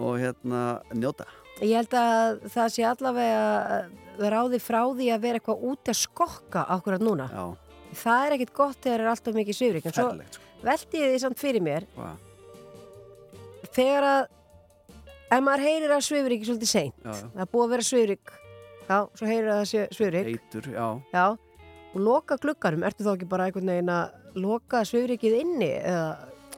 [0.00, 0.62] og hérna
[0.96, 1.26] njóta
[1.60, 6.62] Ég held að það sé allavega ráði frá því að vera eitthvað út að skokka
[6.72, 7.26] akkurat núna.
[7.28, 7.44] já,
[8.00, 9.86] Það er ekkit gott þegar það er alltaf mikið svifrik.
[9.90, 10.40] En svo sko.
[10.64, 12.16] veldi ég því samt fyrir mér Hvað?
[13.76, 14.20] þegar að
[15.36, 16.94] ef maður heyrir að svifrik er svolítið seint.
[17.04, 18.32] já, já, Það er búið að vera svifrik.
[18.90, 20.26] Já, svo heyrir að það svifrik.
[20.34, 21.26] eitur, já Já,
[21.94, 22.82] og loka gluggarum.
[22.88, 25.70] Ertu þá ekki bara einhvern veginn að loka svifrikið inni?
[25.76, 26.08] Eða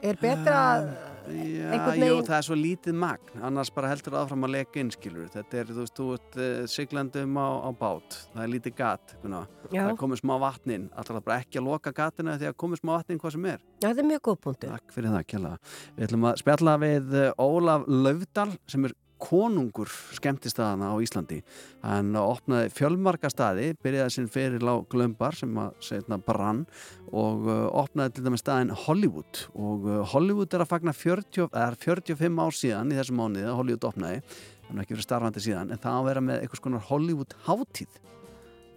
[0.03, 0.87] er betra að
[1.23, 3.29] Já, jú, það er svo lítið magn.
[3.47, 6.37] Annars bara heldur það áfram að leka inn skilur þetta er, þú veist, þú ert
[6.39, 9.13] uh, siglandum á, á bát, það er lítið gat.
[9.23, 12.93] Já, það komið smá vatnin alltaf bara ekki að loka gatinu því að komið smá
[12.97, 13.63] vatnin hvað sem er.
[13.79, 14.75] Já, þetta er mjög góð punktur.
[14.75, 15.53] Takk fyrir það, kjalla.
[15.95, 21.39] Við ætlum að spjalla við eh, Ólaf Laufdal sem er konungur skemmtistaðana á Íslandi.
[21.83, 26.63] Hann opnaði fjölmarka staði, byrjaði sinn fyrir lá glömbar sem að segna brann
[27.11, 31.77] og uh, opnaði til dæmis staðin Hollywood og uh, Hollywood er að fagna 40, er
[31.79, 34.23] 45 ár síðan í þessum mánuði að Hollywood opnaði,
[34.67, 38.01] hann er ekki verið starfandi síðan en það að vera með einhvers konar Hollywood hátíð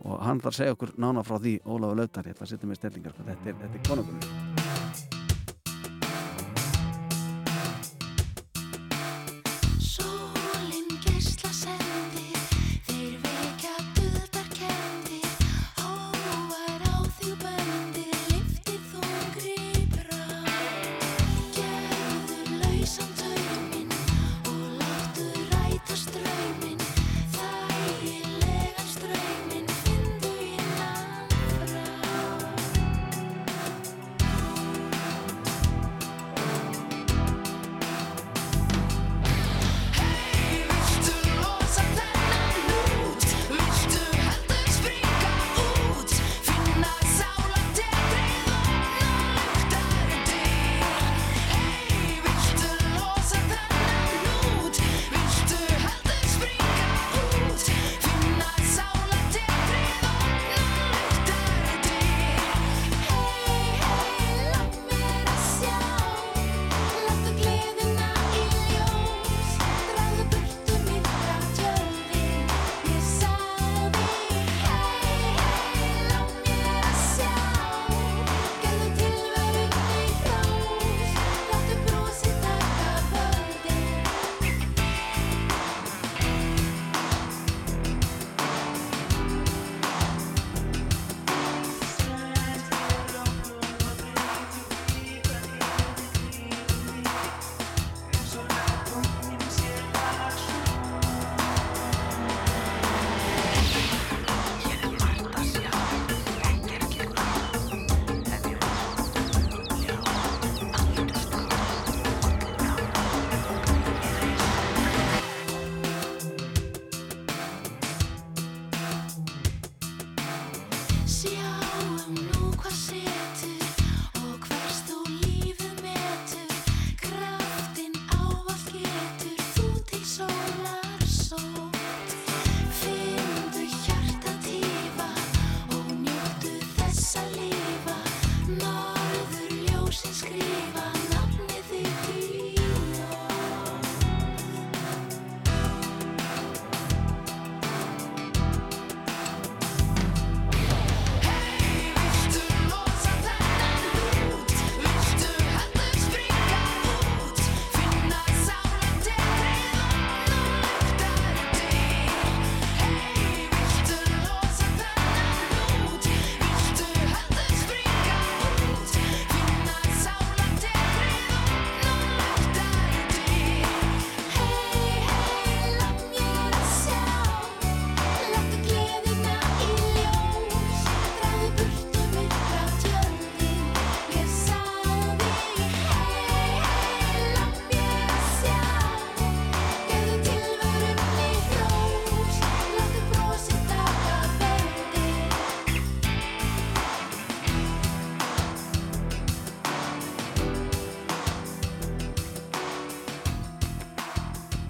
[0.07, 1.99] og hann ætlar að segja okkur nána frá því Ólafur
[3.17, 3.27] sko.
[3.33, 4.56] þetta er, er konungurinn.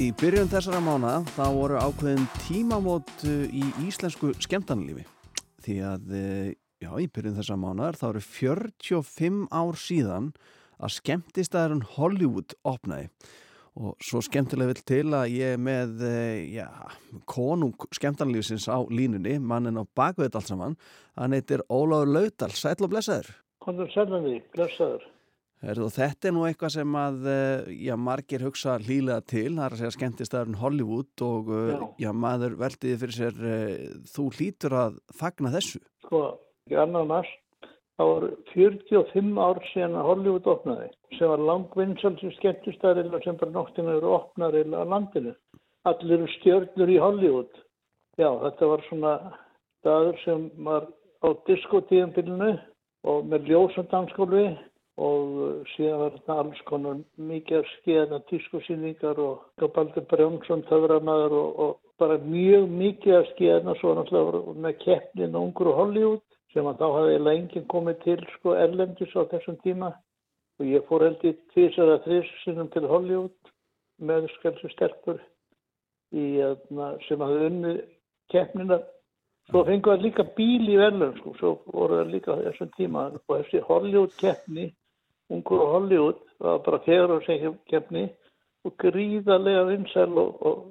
[0.06, 5.02] Í byrjun þessara mána þá voru ákveðin tímamót uh, í íslensku skemmtanlífi
[5.64, 6.50] því að uh,
[6.84, 10.28] já, í byrjun þessara mánar þá eru 45 ár síðan
[10.78, 13.08] að skemmtistæðurinn Hollywood opnaði.
[13.82, 16.68] Og svo skemmtilega vill til að ég er með uh, já,
[17.26, 20.78] konung skemmtanlífsins á línunni, mannin á bakveit allt saman,
[21.18, 23.34] hann heitir Óláður Laudal, sætl og blessaður.
[23.64, 25.15] Kondur Sælandi, blessaður.
[25.64, 29.74] Og þetta er nú eitthvað sem að eh, já, margir hugsa hlýlega til, það er
[29.76, 31.70] að segja skemmtistæðurinn Hollywood og já.
[31.70, 31.86] Já.
[32.04, 35.80] já, maður veldiði fyrir sér, uh, þú hlýtur að fagna þessu.
[36.04, 36.20] Sko,
[36.66, 37.40] ekki annar næst,
[37.96, 43.96] það voru 45 ár síðan að Hollywood opnaði, sem var langvinnsalsi skemmtistæðir sem bara nóttinu
[43.96, 45.34] eru opnar á landinu.
[45.88, 47.64] Allir eru stjörnur í Hollywood.
[48.20, 49.16] Já, þetta var svona
[49.80, 50.88] staður sem var
[51.24, 52.54] á diskotíðanbylnu
[53.08, 54.48] og með ljósandanskólu
[54.96, 61.36] og uh, síðan var þetta alls konar mikið að skeiðna tískosýningar og Gabaldur Brjónsson töframæður
[61.40, 66.24] og, og bara mjög mikið að skeiðna svo náttúrulega með keppnin ungur og Hollywood
[66.56, 69.92] sem að þá hafði lengið komið til sko erlendis á þessum tíma.
[70.56, 73.50] Og ég fór held í tvisar að þrís sinnum til Hollywood
[74.00, 75.20] með skalsu stelpur
[76.16, 77.82] í, hérna, sem hafði unnið
[78.32, 78.80] keppnina.
[79.50, 83.04] Svo fengu það líka bíl í verðlun, sko, svo voru það líka þessum tíma.
[83.20, 84.66] Og þessi Hollywood-keppni,
[85.32, 88.06] ungur og Hollywood, það var bara fegur og segjum keppni
[88.66, 90.62] og gríðarlega vinsæl og, og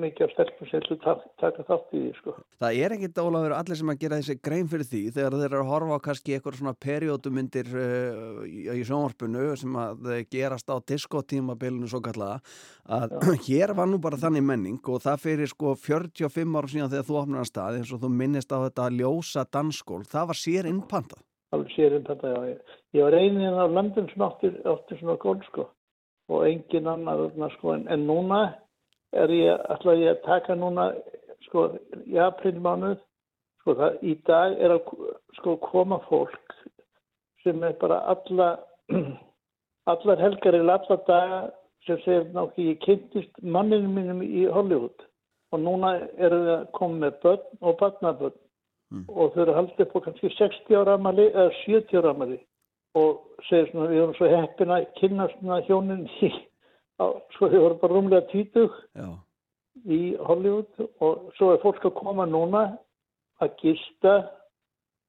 [0.00, 2.34] mikið af stelpum sem ætlu taka, þátt í því, sko.
[2.62, 5.62] Það er ekkit Ólafur allir sem að gera þessi grein fyrir því þegar þeir eru
[5.64, 10.76] að horfa á kannski eitthvað svona periódumyndir uh, í, í sjónvarpunu sem að gerast á
[10.92, 12.38] diskotímabilinu svo kallaða
[12.86, 13.16] að
[13.48, 17.18] hér var nú bara þannig menning og það fyrir sko 45 ára síðan þegar þú
[17.24, 21.24] opnar að stað eins og þú minnist á þetta ljósa dansskól, það var sér innpantað.
[21.50, 22.40] Alveg sér um þetta, já.
[22.46, 25.66] Ég, ég var einin af landin sem átti, átti svona gól, sko,
[26.30, 27.24] og engin annar,
[27.56, 28.42] sko, en, en núna
[29.12, 30.90] er ég, ætla ég að taka núna,
[31.48, 31.66] sko,
[32.06, 33.00] í aprilmánuð,
[33.62, 34.92] sko, það, í dag er að,
[35.40, 36.54] sko, koma fólk
[37.42, 38.52] sem er bara alla,
[39.90, 41.40] allar helgar eða alla daga
[41.86, 45.06] sem segir náttúrulega, ég kynntist manninu mínum í Hollywood.
[45.50, 48.36] Og núna eru það komið með börn og barnabörn
[48.90, 52.38] og þau eru haldið upp á kannski 60 ára amali eða 70 ára amali
[52.98, 56.30] og segir svona, við erum svo heppin að kynna svona hjónin í,
[56.98, 59.08] á, svo þau voru bara rúmlega títug Já.
[59.86, 62.64] í Hollywood og svo er fólk að koma núna
[63.40, 64.16] að gista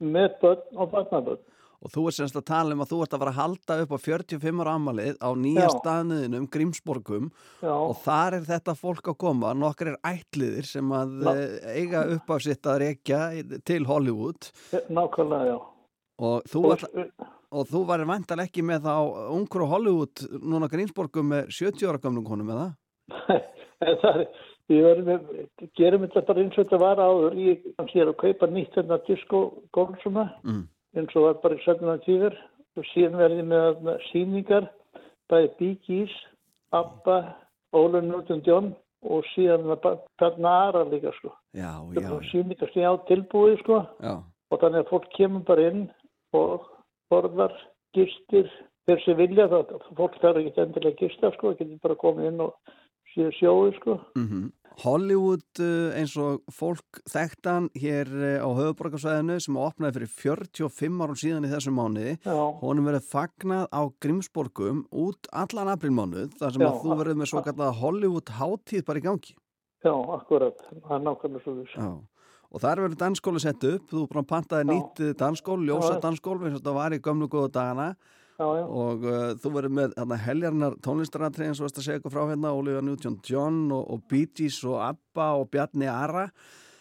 [0.02, 1.42] með börn og barnabörn.
[1.82, 3.94] Og þú er semst að tala um að þú ert að fara að halda upp
[3.98, 7.30] á 45 ára amalið á nýja staðniðinum Grímsborgum
[7.64, 11.32] Já, og þar er þetta fólk að koma, nokkur er ætliðir sem að Já.
[11.32, 13.22] eh, eiga upp á sitt að rekja
[13.66, 14.52] til Hollywood
[14.94, 15.58] nákvæmlega, já.
[16.22, 16.62] og þú,
[17.72, 18.94] þú varir vantal ekki með þá
[19.34, 22.68] ungur og Hollywood núna Grímsborgum með 70 ára gamlum konum eða?
[24.04, 28.52] það er, við gerum þetta bara eins og þetta var áður, ég er að kaupa
[28.54, 29.42] nýtt þetta disco
[29.76, 30.62] golfsuna Mm.
[30.98, 32.36] Eins og var bara í sögna tíður
[32.80, 34.68] og síðan verði með þarna sýningar
[35.32, 36.14] bæði Gees,
[36.76, 37.20] Abba,
[37.76, 38.72] Ólun Newton John
[39.02, 39.70] og síðan
[40.20, 41.32] þarna aðra líka sko.
[41.56, 43.80] Já, Það já, er sýningar sem ég á tilbúið sko.
[44.04, 44.14] Já,
[44.52, 45.86] og þannig að fólk kemur bara inn
[46.36, 46.68] og
[47.12, 47.56] borðar,
[47.96, 48.52] gistir,
[48.88, 52.44] þeir sem vilja það, fólk þarf ekki endilega að gista sko, getur bara komið inn
[52.48, 52.76] og
[53.14, 54.00] síðu sjóðu sko.
[54.20, 54.50] mhm
[54.80, 60.12] Hollywood eh, eins og fólk þekktan hér eh, á höfuborgarsvæðinu sem opnaði fyrir
[60.62, 62.14] 45 árum síðan í þessum mánuði.
[62.62, 67.32] Honum verið fagnað á Grímsborgum út allan aprilmánuð þar sem Já, að þú verið með
[67.34, 69.36] svo kallega Hollywood hátíð bara í gangi.
[69.82, 71.76] Já, akkurat, það er nákvæmlega svo þess.
[71.76, 71.92] Já.
[72.52, 73.86] og þar verið dansskóli sett upp.
[73.92, 74.72] Þú bara pantaði Já.
[74.72, 77.92] nýtt eh, dansskól, ljósa dansskól eins og þetta var í gömlu góða dagana
[78.42, 82.00] Já, já, og uh, þú verið með þarna, heljarnar tónlistaratri eins og veist að segja
[82.00, 86.24] eitthvað frá hérna Olivia Newton-John og, og Bee Gees og Abba og Bjarni Ara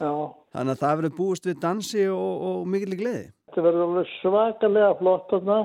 [0.01, 0.09] já.
[0.55, 4.95] þannig að það verið búist við dansi og, og mikill gleði Þetta verður alveg svakalega
[5.03, 5.59] flott þarna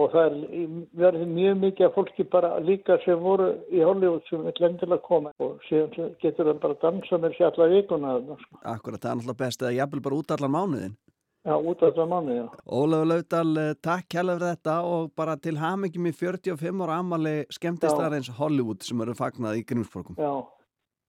[0.00, 4.24] og það er í- verður mjög mikið af fólki bara líka sem voru í Hollywood
[4.30, 8.14] sem vil endilega koma og síðan getur það bara að dansa með sér alla vikuna
[8.40, 8.60] sko.
[8.72, 10.94] Akkurat, það er náttúrulega best eða jafnvel bara út allan mánuðin
[11.42, 12.44] Já, út af það manni, já.
[12.70, 17.32] Ólafur Laudal, eh, takk hérlega fyrir þetta og bara til hamingjum í 45 ára amali
[17.50, 20.14] skemmtistarins Hollywood sem eru fagnað í Grímsborgum.
[20.22, 20.46] Já,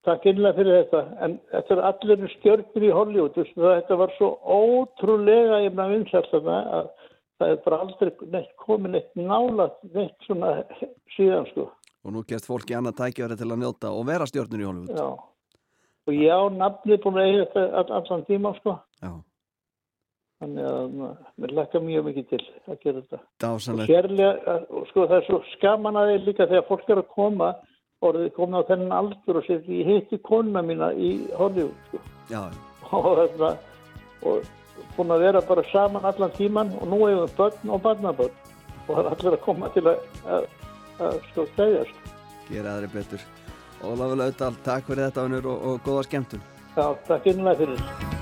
[0.08, 1.02] takk innlega fyrir þetta.
[1.22, 3.36] En þetta er allir stjörnir í Hollywood.
[3.36, 3.54] Þú veist,
[3.84, 6.90] Þetta var svo ótrúlega vinsælt þarna að
[7.40, 10.64] það er bara aldrei neitt komið neitt nála neitt svona
[11.16, 11.68] síðan sko.
[12.04, 14.98] Og nú gerst fólki annað tækjafæri til að njóta og vera stjórnur í Hollywood.
[14.98, 15.14] Já.
[16.08, 18.80] Og ég á nafnið búin að eiga þetta all- allan tíma sko.
[19.02, 19.14] Já.
[20.44, 23.20] Þannig að uh, mér lakka mjög mikið til að gera þetta.
[23.20, 23.92] Og Dásanlegt.
[23.92, 27.52] sérlega, uh, sko það er svo skaman að þeir líka þegar fólk er að koma
[28.04, 32.02] orðið komin á þennan aldur og sér ég hitti konuna mína í Hollywood sko.
[32.32, 32.42] Já,
[32.90, 33.52] og, þetta,
[34.28, 34.50] og
[34.98, 38.42] búin að vera bara saman allan tíman og nú hefur við börn og barnabörn
[38.88, 40.50] og það er allir að koma til að, að,
[41.08, 42.18] að sko segja sko.
[42.50, 43.30] gera aðri betur.
[43.84, 46.44] Ólafur Laudal, takk fyrir þetta Unnur og, og góða skemmtun.
[46.76, 47.80] Já, takk innlega fyrir.
[47.80, 48.13] Ætíð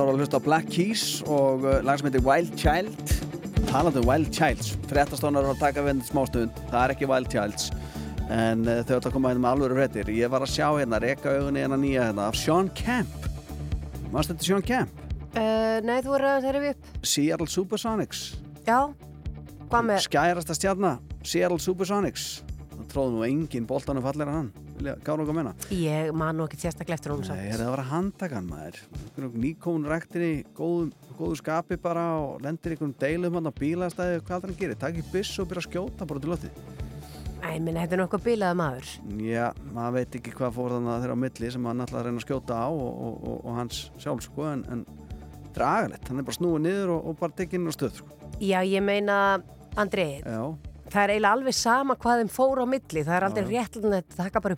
[0.00, 3.10] Það var að hlusta á Black Keys og uh, lag sem heitir Wild Child.
[3.68, 6.62] Talandi um Wild Childs fréttastónar var að taka við smá stund.
[6.70, 7.66] Það er ekki Wild Childs
[8.32, 10.08] en uh, þau ætla að koma hérna með alvöru fréttir.
[10.16, 13.28] Ég var að sjá hérna, reka augunni hérna nýja hérna af Sean Kemp.
[14.14, 15.04] Mást þetta Sean Kemp?
[15.34, 16.90] Uh, nei, þú er að þeirri upp.
[17.12, 18.24] Seattle Supersonics.
[18.64, 18.78] Já,
[19.66, 20.02] hvað með?
[20.08, 22.30] skærasta stjarna Seattle Supersonics.
[22.72, 25.54] Það tróðum nú engin boltanum fallir en hann gára okkur meina?
[25.74, 28.78] Ég man nú ekki sérstaklega eftir hún það var að handtaka hann maður.
[29.44, 34.60] Nýkóun rektinni góðu, góðu skapi bara og lendir einhvern deilum á bílastæði hvað það hann
[34.62, 36.62] gerir, takk í byss og byrja að skjóta bara til loftið.
[37.40, 38.88] Æ, minna, þetta er nokkuð bilaða maður.
[39.24, 42.08] Já, maður veit ekki hvað fór þannig að þeirra á milli sem hann ætlaði að
[42.08, 44.82] reyna að skjóta á og, og, og, og hans sjálf sko en, en
[45.56, 48.18] dragalett, hann er bara snúið niður og, og bara tekið inn á stöð sko.
[48.44, 49.16] Já, ég meina,
[49.80, 50.42] Andri, Já,
[50.90, 53.04] það er eiginlega alveg sama hvað þeim fór á milli.
[53.06, 53.50] Það er aldrei Já.
[53.60, 54.56] rétt að taka bara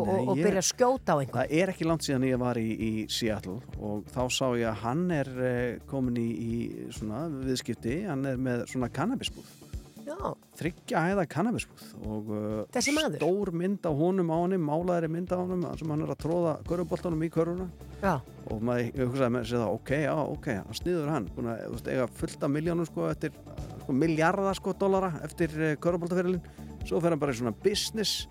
[0.00, 1.38] og, Nei, og ég- byrja að skjóta á einhvern.
[1.38, 4.82] það er ekki langt síðan ég var í, í Seattle og þá sá ég að
[4.82, 9.44] hann er eh, komin í, í svona viðskipti, hann er með svona kannabisbúð
[10.58, 15.64] þryggja hæða kannabisbúð og uh, stór mynd á honum á honum, málaðri mynd á honum
[15.78, 17.68] sem hann er að tróða köruboltanum í köruna
[18.02, 21.90] já, og maður hugsaði með sér það, ok, já, ok, hann sniður hann þú veist,
[21.92, 23.34] eiga fullt af miljónum sko eftir
[23.88, 26.42] sko, miljardar sko dollara eftir uh, köruboltaferilin,
[26.84, 28.26] svo fer hann bara í svona business.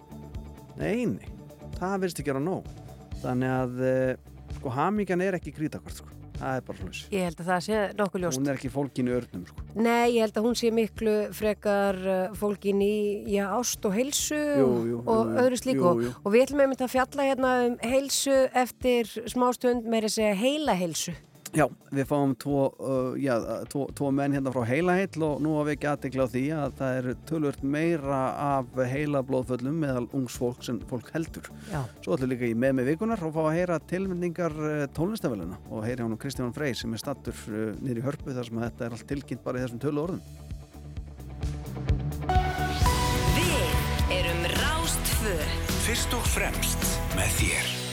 [0.78, 1.32] Nei, nei,
[1.80, 2.70] það verðist ekki að vera nóg.
[3.24, 4.12] Þannig að uh,
[4.60, 7.82] sko hamingjan er ekki krítakvart sko, það er bara slús ég held að það sé
[8.00, 8.40] nokkuð ljóst.
[8.42, 9.66] hún er ekki fólkin í örnum sko.
[9.76, 12.98] Nei, ég held að hún sé miklu frekar uh, fólkin í
[13.34, 15.88] já, ást og heilsu Jú, jú, og jú, öðru slíku.
[16.24, 20.78] Og, við ætlum einmitt að fjalla hérna um heilsu eftir smástund meira að segja heila
[20.78, 21.16] heilsu.
[21.56, 23.36] Já, við fáum tvo, uh, já,
[23.72, 26.76] tvo, tvo menn hérna frá heilaheill og nú að við ekki aðtekla á því að
[26.80, 31.48] það er tölvört meira af heila blóðföllum meðal ungs fólk sem fólk heldur.
[31.72, 31.80] Já.
[32.04, 34.60] Svo ætlum við líka í með með vikunar og fá að heyra tilmyndingar
[34.98, 38.52] tónlistafélina og heyra hann um Kristján Frey sem er stattur uh, niður í hörpu þar
[38.52, 40.22] sem að þetta er allt tilkynnt bara í þessum tölu orðum.
[43.40, 45.36] Við erum Rástfö
[45.88, 47.87] Fyrst og fremst með þér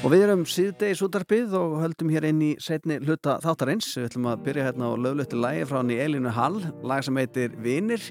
[0.00, 3.90] Og við erum síðdegis útarpið og höldum hér inn í setni hluta þáttarins.
[3.98, 6.56] Við ætlum að byrja hérna á löglutti lægi frá hann í Elinu Hall,
[6.88, 8.06] lag sem heitir Vinir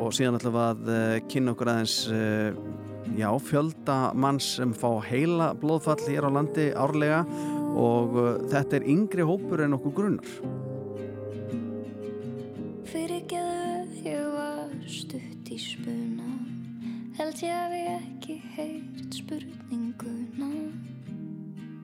[0.00, 2.58] og síðan ætlum við að uh, kynna okkur aðeins uh,
[3.14, 7.22] já, fjölda manns sem fá heila blóðfall hér á landi árlega
[7.78, 10.34] og uh, þetta er yngri hópur en okkur grunnar.
[12.90, 16.34] Fyrirgeðu, ég var stutt í spuna
[17.18, 20.52] Held ég hafi ekki heyrt spurninguna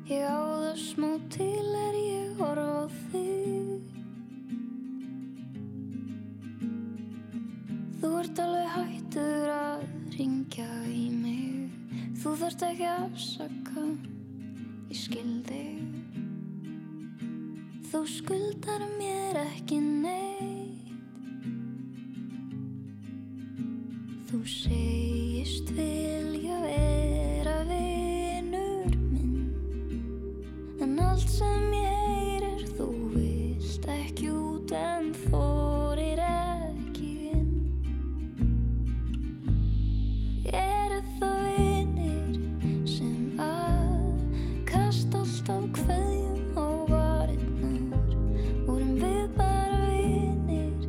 [0.05, 3.69] Ég á það smá til er ég horfa á þig.
[8.03, 9.87] Þú ert alveg hættur að
[10.19, 11.73] ringja í mig.
[12.21, 13.87] Þú þart ekki afsaka,
[14.91, 15.63] ég skildi
[17.89, 20.93] Þú skuldar mér ekki neitt.
[24.29, 27.04] Þú segist vilja vei
[30.85, 37.55] En allt sem ég heyr er þú vilt ekki út en þorir ekki inn.
[40.53, 42.37] Eru það vinir
[42.85, 44.21] sem að
[44.83, 48.13] alltaf kveðjum á varirnar?
[48.69, 50.85] Vorum við bara vinir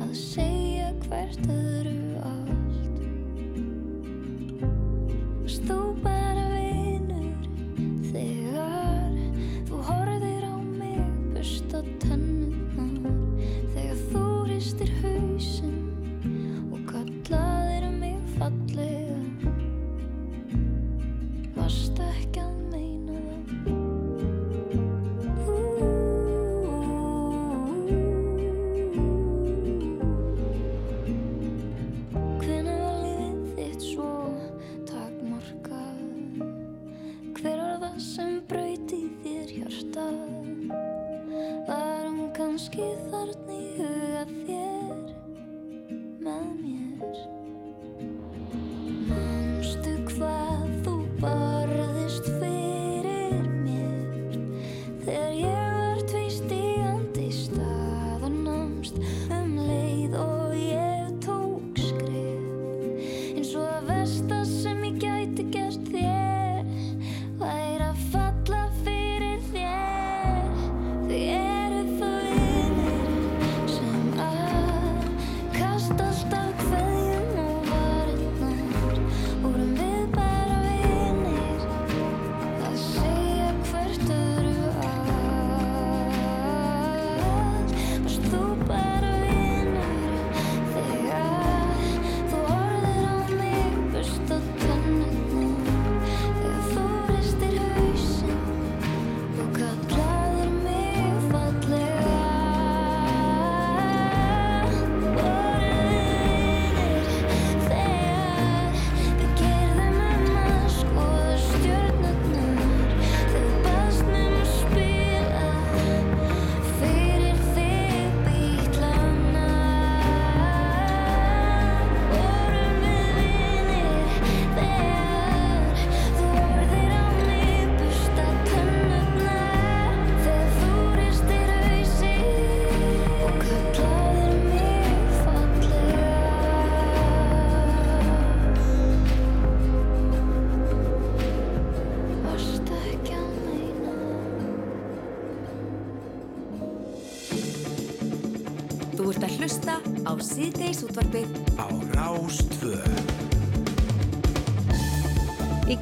[0.00, 2.88] að segja hvert öðru allt?
[5.44, 5.76] Varst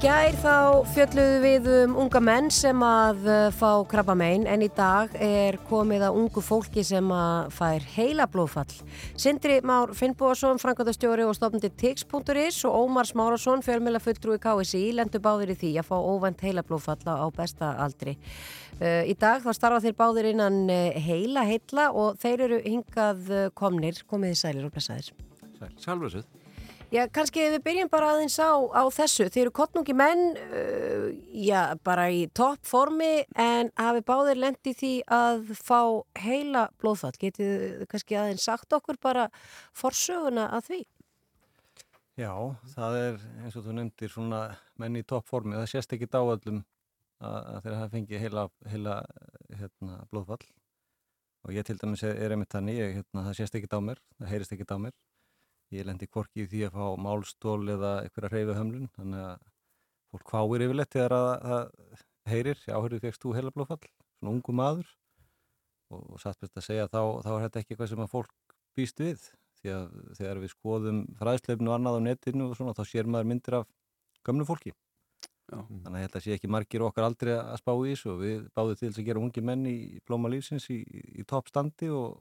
[0.02, 5.12] gær þá fjölluðu við um unga menn sem að uh, fá krabbamein en í dag
[5.22, 8.80] er komið að ungu fólki sem að fær heila blóðfall.
[9.14, 15.54] Sindri Már Finnbúarsson, Frankvæðastjóri og stofnandi Tix.is og Ómar Smárasson, fjölmjöla fulltrúi KSI, lendu báðir
[15.54, 18.18] í því að fá óvænt heila blóðfalla á besta aldri.
[18.82, 23.34] Uh, í dag þá starfa þeir báðir innan uh, heila heilla og þeir eru hingað
[23.54, 25.14] komnir, komið í sælir og blessaðir.
[25.78, 26.24] Sjálfur
[26.92, 29.24] Já, kannski við byrjum bara aðeins á, á þessu.
[29.32, 34.90] Þeir eru kottnungi menn, uh, já, bara í topp formi en hafi báðir lendi því
[35.08, 37.14] að fá heila blóðfall.
[37.16, 39.30] Getið þið kannski aðeins sagt okkur bara
[39.72, 40.80] forsöguna að því?
[42.20, 42.32] Já,
[42.74, 44.42] það er eins og þú nefndir svona
[44.76, 46.60] menn í toppformi, það sést ekki dáallum
[47.24, 48.98] að, þeir hafa fengið heila, heila
[49.48, 50.44] hérna, blóðfall
[51.42, 54.52] og ég til dæmis er, einmitt þannig, hérna, það sést ekki á mér, það heyrist
[54.52, 54.92] ekki á mér
[55.72, 59.44] ég lendi hvorki í því að fá málstól eða einhverja hreyfu hömlun þannig að
[60.12, 64.54] fólk hváir yfirleitt þegar að það heyrir, já, hörðu, fegst þú heila blóðfall, svona ungu
[64.56, 64.90] maður.
[65.92, 68.54] Og, og satt best að segja þá, þá er þetta ekki eitthvað sem að fólk
[68.76, 69.26] býst við
[69.60, 73.28] því að þegar við skoðum fræðslefnu og annað á netinu og svona þá sér maður
[73.32, 73.68] myndir af
[74.26, 74.72] gömlu fólki.
[75.52, 75.58] Já.
[75.68, 78.78] þannig að að sé ekki margir okkar aldrei að spá í þessu og við báðum
[78.78, 80.78] til þess að gera ungi menn í blóma lífsins í,
[81.20, 82.14] í toppstandi og,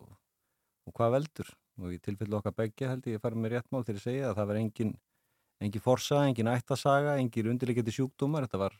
[0.89, 3.95] og hvað veldur og í tilfellu okkar begja held ég að fara með réttmál til
[3.95, 4.93] að segja að það var engin
[5.61, 8.77] engin forsa, engin ættasaga, engin undirleikandi sjúkdómar, þetta var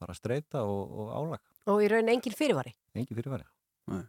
[0.00, 1.42] bara streyta og, og álag.
[1.68, 2.72] Og í raun engin fyrirvari?
[2.96, 3.48] Engin fyrirvari.
[3.92, 4.04] Nei.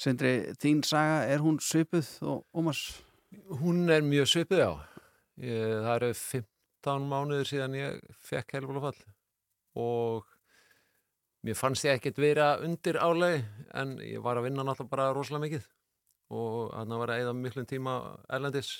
[0.00, 2.84] Sindri, þín saga, er hún svipuð og Ómars?
[3.60, 4.70] Hún er mjög svipuð, já.
[5.40, 9.00] Ég, það eru 15 mánuður síðan ég fekk heilblóðfall
[9.76, 10.28] og
[11.44, 13.42] mér fannst ég ekkert vera undir álegi
[13.76, 15.66] en ég var að vinna náttúrulega bara rosalega mikið
[16.34, 17.96] og hann var að eða miklum tíma
[18.32, 18.70] erlendis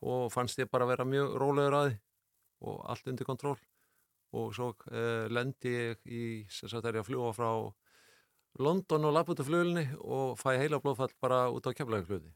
[0.00, 1.98] og fannst ég bara vera mjög rólegur að því
[2.68, 3.58] og allt undir kontról
[4.38, 6.22] og svo uh, lendi ég í,
[6.52, 7.50] sem sagt er ég að fljúa frá
[8.58, 12.32] London og lapp út af flugulni og fæ heila blóðfall bara út á keflæguflugi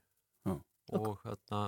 [0.46, 0.54] Já.
[0.98, 1.62] og hérna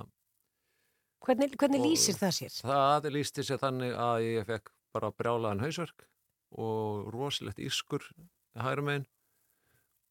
[1.24, 2.57] Hvernig, hvernig Og- lýsir það sér?
[2.61, 6.05] það lísti sér þannig að ég fekk bara brjálaðan hausverk
[6.53, 8.05] og rosalegt ískur
[8.55, 9.07] hægrum megin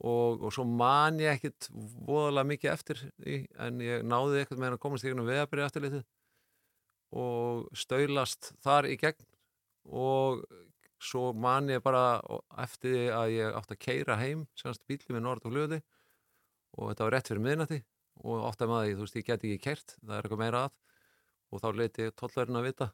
[0.03, 1.69] og, og svo man ég ekkit
[2.07, 6.03] voðalega mikið eftir því en ég náði ekkert með að komast í gegnum veðabrið eftirlitið
[7.23, 9.27] og staulast þar í gegn.
[9.93, 10.43] Og
[11.03, 12.21] svo man ég bara
[12.63, 15.81] eftir að ég átti að keira heim semast bílið með Nord og Hljóði
[16.73, 17.79] og þetta var rétt fyrir miðnætti
[18.23, 20.77] og átti að maður þú veist, ég geti ekki kert það er eitthvað meira að.
[21.53, 22.89] Og þá leiti ég tollverðin að vita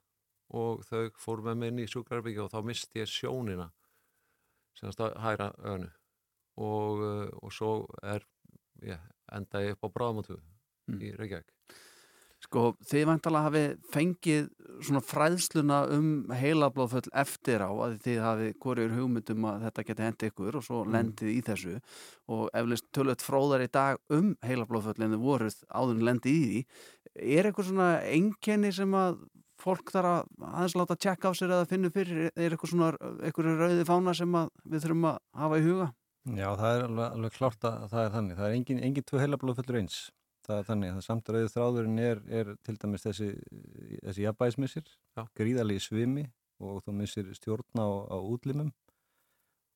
[0.60, 3.70] og þau fór með mig inn í sjúkrarbyggja og þá misti ég sjónina
[4.78, 5.99] semast að hæra ögnu
[6.60, 8.26] og, uh, og svo er
[8.84, 9.00] ég
[9.36, 10.40] enda ég upp á bráðmótu
[11.00, 11.48] í Reykjavík
[12.40, 14.46] Sko, þið vantalega hafi fengið
[14.88, 20.30] svona fræðsluna um heilablóðföll eftir á að þið hafi hvorið hugmyndum að þetta geti hendi
[20.32, 20.94] ykkur og svo Mm.
[20.96, 21.74] lendið í þessu
[22.32, 26.46] og eflust tölvöld fróðar í dag um heilablóðföll en þið voruð áður en lendið í
[26.48, 26.64] því.
[27.20, 29.20] Er eitthvað svona einkenni sem að
[29.60, 32.32] fólk þarf að aðeins láta tjekka á sér eða finna fyrir?
[32.40, 34.32] Er eitthvað svona eitthvað rauði fána sem
[34.64, 35.94] við þurfum að hafa í huga?
[36.38, 38.38] Já, það er alveg, alveg klárt að það er þannig.
[38.38, 40.00] Það er engin, engin tvö heilablóðfullur eins.
[40.46, 43.30] Það er þannig að samt rauðið þráðurinn er, er til dæmis þessi,
[44.04, 44.92] þessi jafnbæðismissir,
[45.38, 46.26] gríðalegi svimi
[46.60, 48.72] og þú missir stjórn á, á útlimum.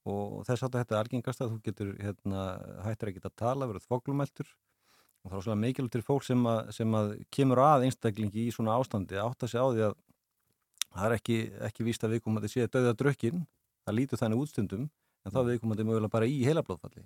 [0.10, 2.45] Og þess að þetta er algengast að þú getur hérna,
[2.88, 4.49] hættir ekki að tala, verður þvoglumæltur.
[5.24, 8.56] Og það er svona mikilvægt til fólk sem að, sem að kemur að einstaklingi í
[8.56, 9.95] svona ástandi að segja á því að
[10.89, 11.38] það er ekki,
[11.70, 13.45] ekki víst að viðkomandi sé að döða drökkin,
[13.88, 14.89] það lítur þannig útstundum
[15.24, 17.05] en þá er viðkomandi mögulega bara í heilablóðfalli.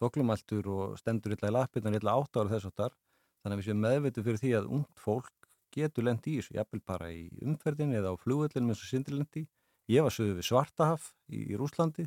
[0.00, 2.94] Þvoglumæltur og stendur illa í lappirnar illa átt ára þess áttar
[3.42, 6.82] þannig að við séum meðvitið fyrir því að ungt fólk getur lendi í þessu, jafnvel
[6.86, 9.44] bara í umferðin eða á flugvöldin með þessu sindrilendi
[9.90, 12.06] ég var sögðu við Svartahaf í, í Rúslandi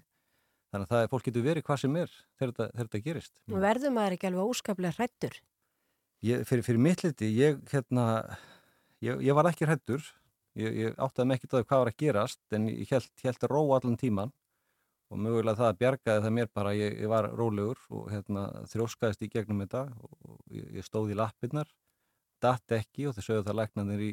[0.71, 3.33] þannig að það er, fólk getur verið hvað sem er þegar þetta, þegar þetta gerist.
[3.67, 5.37] Verður maður ekki alveg óskaplega hrættur?
[6.25, 8.05] ég, fyrir, fyrir mitt liti, ég, hérna,
[9.03, 10.03] ég, ég var ekki hrættur,
[10.57, 13.61] ég, ég áttaði mig ekkert því hvað var að gerast en ég held, held ró
[13.77, 14.33] allan tíman
[15.07, 19.23] og mögulega það að bjargaði það mér bara, ég, ég var rólegur og hérna, þrjóskaðist
[19.23, 21.69] í gegnum þetta og ég, ég stóð í lappirnar,
[22.43, 24.11] datt ekki og þau sögðu það læknanir í,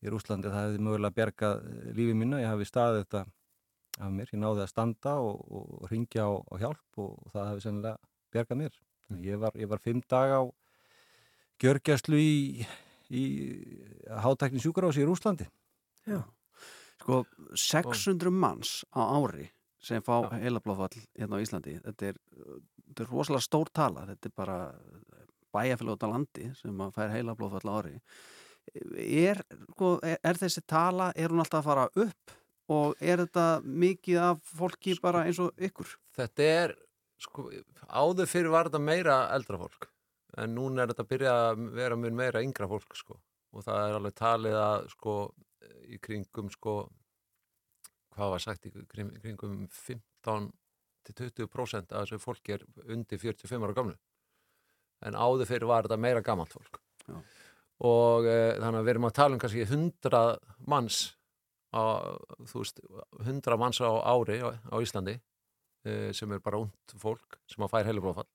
[0.00, 1.66] í Rúslandi, það hefði mögulega bjargað
[1.98, 3.24] lífið mínu, ég hafi staðið þetta
[4.00, 7.50] af mér, ég náði að standa og, og ringja á, á hjálp og, og það
[7.50, 7.96] hefði sennilega
[8.30, 8.80] bjargað mér.
[9.26, 10.42] Ég var, ég var fimm dag á
[11.60, 12.66] gjörgjæslu í,
[13.10, 13.24] í
[14.06, 15.50] hátækni sjúkarási í Rúslandi.
[16.06, 16.22] Já.
[17.00, 17.24] Sko,
[17.58, 19.48] 600 manns á ári
[19.80, 21.76] sem fá heilablóðfall hérna á Íslandi.
[21.84, 22.18] Þetta er,
[22.88, 24.04] þetta er rosalega stór tala.
[24.10, 24.58] Þetta er bara
[25.54, 27.94] bæjarfélag út á landi sem að fær heilablóðfall ári.
[29.00, 29.40] Er,
[29.72, 32.36] sko, er, er þessi tala, er hún alltaf að fara upp
[32.70, 35.96] og er þetta mikið af fólki bara eins og ykkur?
[36.14, 36.76] Þetta er,
[37.18, 37.48] sko,
[37.88, 39.88] áður fyrir var þetta meira eldra fólk
[40.38, 43.18] en núna er þetta að byrja að vera mun meira yngra fólk, sko
[43.50, 45.14] og það er alveg talið að, sko
[45.90, 46.74] í kringum, sko
[48.20, 50.50] hvað var sagt, í kring- kringum 15
[51.08, 53.96] til 20% af þessu fólki er undir 45 ára gamlu
[55.08, 56.76] en áður fyrir var þetta meira gamalt fólk.
[57.08, 57.16] Já.
[57.88, 60.20] og e, þannig að við erum að tala um kannski 100
[60.68, 60.98] manns
[61.72, 61.80] á,
[62.52, 62.82] veist,
[63.24, 67.72] 100 manns á ári á, á Íslandi e, sem er bara ungt fólk sem að
[67.72, 68.28] fær heilubrófall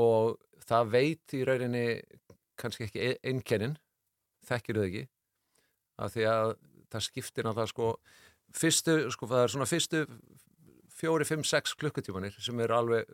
[0.00, 1.86] og það veit í rauninni
[2.56, 3.76] kannski ekki e- einkennin
[4.48, 5.04] þekkir þau ekki
[6.00, 6.54] af því að
[6.92, 7.90] það skiptir náttúrulega sko
[8.56, 10.02] fyrstu, sko það er svona fyrstu
[10.92, 13.08] fjóri, fimm, sex klukkutímanir sem eru alveg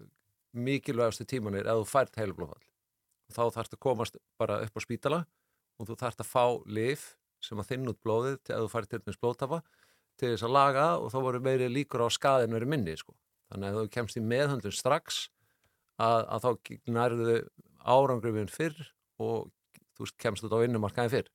[0.59, 2.65] mikilvægastu tímanir ef þú fært heilublóðfall
[3.29, 5.21] þá þarfst að komast bara upp á spítala
[5.79, 7.09] og þú þarfst að fá lif
[7.45, 9.61] sem að þinn út blóðið til ef þú fært til dæmis blóðtapa
[10.19, 13.15] til þess að laga og þá voru meiri líkur á skaðin verið minni sko.
[13.53, 15.21] þannig að þú kemst í meðhöndun strax
[15.99, 16.51] að, að þá
[16.97, 17.37] nærðu
[17.85, 18.81] árangrifin fyrr
[19.23, 19.53] og
[19.99, 21.31] þú kemst út á vinnumarkaðin fyrr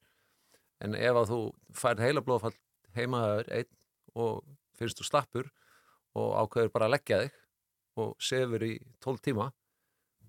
[0.83, 1.39] en ef að þú
[1.77, 2.55] færð heila blóðfall
[2.97, 3.71] heimaður einn
[4.15, 4.43] og
[4.77, 5.49] finnst þú slappur
[6.15, 7.31] og ákveður bara að leggja þig
[8.03, 9.51] og sefur í 12 tíma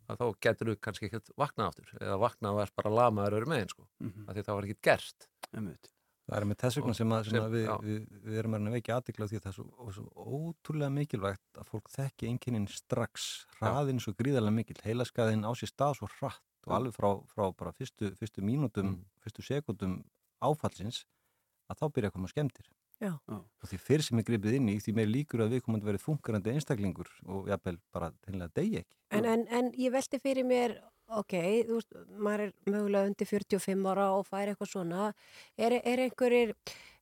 [0.09, 3.69] að þá getur þú kannski ekkert vaknað aftur eða vaknað er bara lamaður öru megin
[3.73, 4.25] sko, mm Mhm.
[4.29, 5.91] að því það var ekkert gert Einmitt.
[6.25, 8.73] Það er með þess vegna sem, að, sem sem- að við, við, við erum að
[8.73, 12.69] veikja aðdekla því að það er svo, og svo ótrúlega mikilvægt að fólk þekki einkennin
[12.69, 16.77] strax hraðin svo gríðarlega mikil, heilaskaðin á sér stað svo hratt og Já.
[16.79, 19.05] alveg frá, frá bara fyrstu, fyrstu mínútum, Mm.
[19.21, 20.05] fyrstu sekundum
[20.41, 21.05] áfallsins
[21.69, 22.67] að þá byrja að koma skemmtir
[23.05, 23.15] Já.
[23.29, 26.55] og því fyrr sem er gripið inn í því meir líkur að viðkomandi verið funkarandi
[26.55, 30.79] einstaklingur og jafnvel bara að deyja ekki En, en, en ég velti fyrir mér,
[31.15, 31.37] ok,
[31.69, 35.13] þú veist, maður er mögulega undir 45 ára og fær eitthvað svona.
[35.61, 36.55] Er, er einhverjir,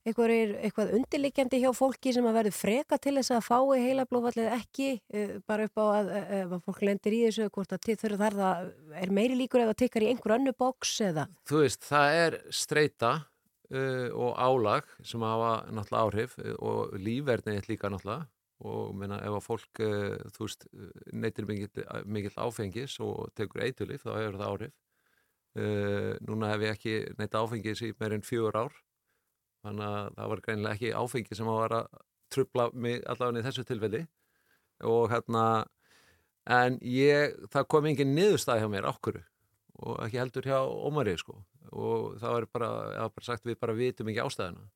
[0.05, 4.53] einhverjir, eitthvað undirliggjandi hjá fólki sem að verður freka til þess að fái heila blóðfallið
[4.59, 7.85] ekki, uh, bara upp á að uh, ef að fólk lendir í þessu, hvort að
[7.87, 11.29] til þurfa þar það er meiri líkur ef það tikkar í einhver önnu bóks eða?
[11.49, 13.15] Þú veist, það er streyta
[13.73, 18.29] uh, og álag sem hafa náttúrulega áhrif uh, og lífverðnið líka náttúrulega.
[18.63, 20.65] Og meina, ef að fólk, uh, þú veist,
[21.11, 24.73] neytir mikill, mikill áfengis og tekur eitulif, þá hefur það áhrif.
[25.53, 28.79] Uh, núna hef ég ekki neyta áfengis í meir en fjögur ár,
[29.65, 32.01] þannig að það var greinilega ekki áfengi sem að var að
[32.33, 34.05] trubla mig allavega í þessu tilfelli.
[34.89, 35.43] Og hérna,
[36.49, 39.21] en ég, það kom engin niðurstað hjá mér ákkuru
[39.81, 41.39] og ekki heldur hjá Ómari sko
[41.71, 44.67] og það var bara, það var bara sagt við bara vitum ekki ástæðina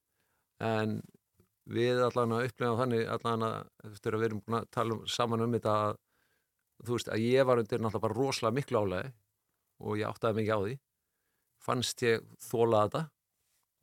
[0.67, 0.97] en
[1.67, 5.03] við allan að upplega þannig allan að eftir að við erum búin að tala um,
[5.11, 5.99] saman um þetta að
[6.87, 9.13] þú veist að ég var undir náttúrulega bara rosalega miklu álega
[9.83, 10.75] og ég áttaði mikið á því
[11.67, 13.03] fannst ég þóla þetta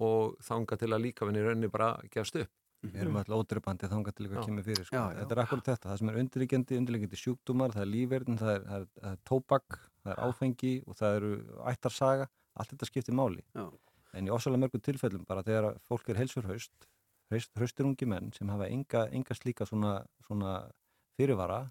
[0.05, 2.53] og þanga til að líka vinni rauninni bara gefst upp
[2.85, 4.47] Við erum alltaf ódreipandi þangað til eitthvað Já.
[4.49, 4.85] kemur fyrir.
[4.85, 4.97] Sko.
[4.97, 5.19] Já, já.
[5.23, 5.89] Þetta er akkurat þetta.
[5.89, 9.23] Það sem er undirliggjandi, undirliggjandi sjúkdómar, það er lífverðin, það er, það er, það er
[9.31, 11.33] tóbak, það er áfengi og það eru
[11.73, 12.29] ættarsaga.
[12.55, 13.43] Allt þetta skiptir máli.
[13.57, 13.67] Já.
[14.15, 16.87] En í ósala mörgum tilfellum bara þegar fólk er heilsurhaust,
[17.33, 20.53] hraustur ungi menn sem hafa enga, enga slíka svona, svona
[21.19, 21.65] fyrirvara,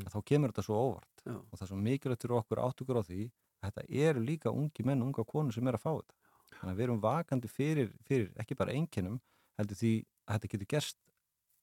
[0.00, 1.24] að þá kemur þetta svo óvart.
[1.26, 1.36] Já.
[1.36, 3.26] Og það er svo mikilvægt fyrir okkur áttugur á því
[3.60, 6.16] að þetta eru líka ungi menn unga konur sem er að fá þetta.
[6.56, 9.20] Þannig að við erum vakandi fyrir, fyrir ekki bara einkennum,
[9.60, 9.92] heldur því
[10.24, 10.98] að þetta getur gerst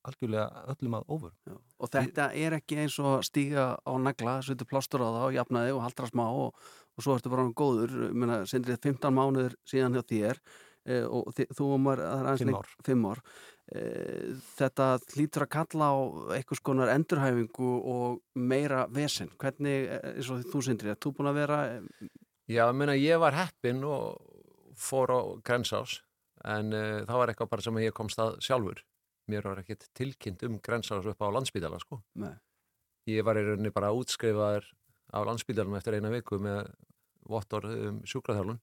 [0.08, 1.26] algjörlega öllum að.
[1.48, 1.56] Já.
[1.84, 5.76] Og þetta er ekki eins og stíga á nagla, setur plástur á það og jafnaði
[5.76, 6.56] og haldra smá og,
[6.98, 10.42] og svo ertu bara hann góður, menna, sendrið 15 mánuður síðan hjá þér
[10.88, 12.88] e, og þi, þú og maður, það er aðeins Fimm lengt- ár.
[12.88, 13.22] fimm ár.
[13.68, 13.82] E,
[14.58, 15.96] þetta hlýtur að kalla á
[16.38, 19.30] einhvers konar endurhæfingu og meira vesen.
[19.42, 22.10] Hvernig, e, eins og þú sendrið, er þú búin að vera e,
[22.48, 24.22] Já, ég meina ég var heppinn og
[24.80, 25.98] fór á grensás
[26.48, 28.78] en uh, það var eitthvað bara sem ég komst að sjálfur.
[29.28, 32.02] Mér var ekkert tilkynnt um grensás upp á landsbítala sko.
[32.16, 32.34] Nei.
[33.12, 34.66] Ég var í rauninni bara útskrifaður
[35.12, 36.70] á landsbítalum eftir eina viku með
[37.28, 38.60] vottor um sjúkraþjálfun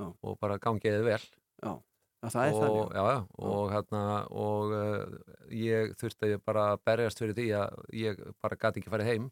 [0.00, 0.06] Já.
[0.22, 1.20] og bara gangiði vel.
[1.62, 1.72] Já,
[2.20, 2.96] Já, það er og, þannig.
[2.98, 5.14] Já, já, og hérna og uh,
[5.56, 9.30] ég þurfti bara að berjast fyrir því að ég bara gati ekki farið heim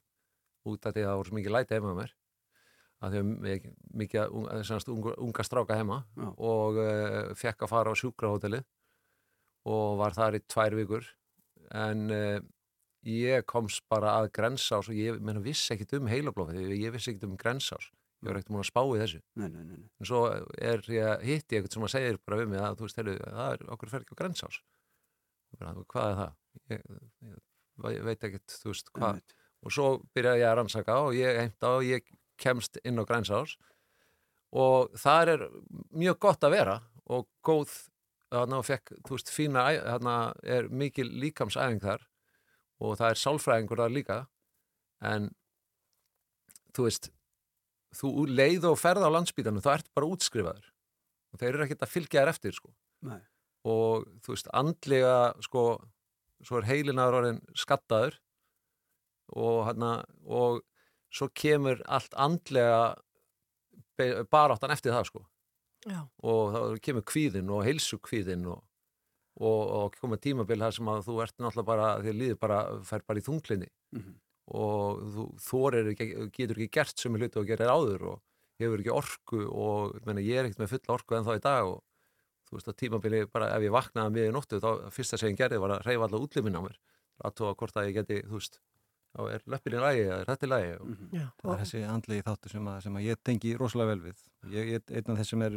[0.69, 2.15] út af því að það voru svo mikið læti heima með mér
[2.99, 6.29] að ég- mikið eh, unga, unga stráka heima Já.
[6.39, 8.63] og uh, fekk að fara á sjúkrahóteli
[9.69, 11.09] og var þar í tvær vikur.
[11.77, 12.39] En uh,
[13.09, 17.29] ég komst bara að grensás og ég meina, vissi ekkit um heilablófið, ég vissi ekkit
[17.29, 17.91] um grensás.
[18.19, 19.21] Ég var ekkert múin að spá í þessu.
[19.39, 19.77] Nei, nei, nei.
[19.79, 19.91] nei.
[20.01, 20.25] en svo
[20.59, 23.17] er ég hitti ég eitthvað sem að segir bara við mig að þú veist, heyrðu,
[23.25, 24.61] það er okkur fer ekki á grensás.
[25.59, 26.33] Hvað er það?
[26.73, 26.89] Ég,
[27.29, 27.37] ég,
[27.95, 29.21] ég veit ekkert, þú veist, hvað?
[29.67, 33.55] Og svo byrjaði ég að rannsaka og ég heimta og ég kemst inn á grensás.
[34.59, 35.47] Og það er
[35.93, 36.77] mjög gott að vera
[37.09, 37.75] og góð
[38.33, 40.15] þarna og fekk, þú veist, fína æ- þarna
[40.45, 42.03] er mikil líkamsæðing þar
[42.81, 44.19] og það er sálfræðingur þar líka.
[45.01, 45.31] En
[46.77, 47.11] þú veist
[47.99, 50.67] þú leið og ferð á landsbítanum þá ert bara útskrifaður
[51.33, 52.73] og þeir eru ekkert að fylgja þér eftir sko.
[53.03, 53.21] Nei.
[53.69, 55.63] og þú veist, andlega sko,
[56.43, 58.17] svo er heilinaður orðin skattaður
[59.37, 59.85] og hann
[60.25, 60.63] og
[61.13, 62.95] svo kemur allt andlega
[64.31, 65.25] baráttan eftir það sko
[65.89, 66.01] Já.
[66.23, 68.63] og þá kemur kvíðin og heilsu kvíðin og,
[69.41, 73.05] og, og koma tímabil þar sem að þú ert náttúrulega bara því líður bara, fær
[73.07, 74.15] bara í þunglinni Mhm.
[74.53, 78.23] og þú þorir getur ekki gert sem hluti og gerir áður og
[78.61, 81.43] hefur ekki orku og ég meina, ég er ekkert með fulla orku en þá í
[81.45, 81.83] dag og
[82.49, 85.61] þú veist að tímabili bara ef ég vaknaði miður nóttu þá fyrsta sem ég gerði
[85.61, 86.79] var að reyfa alla útlimin á mér
[87.25, 88.61] að tóa hvort að ég geti, þú veist
[89.19, 91.09] þá er löppilin lægi eða er þetta lægi og, Mhm.
[91.19, 91.25] Já.
[91.43, 94.21] Það er þessi andlegi þáttu sem, að, sem að ég tengi rosalega vel við.
[94.55, 95.57] Ég ég er einn af þessum er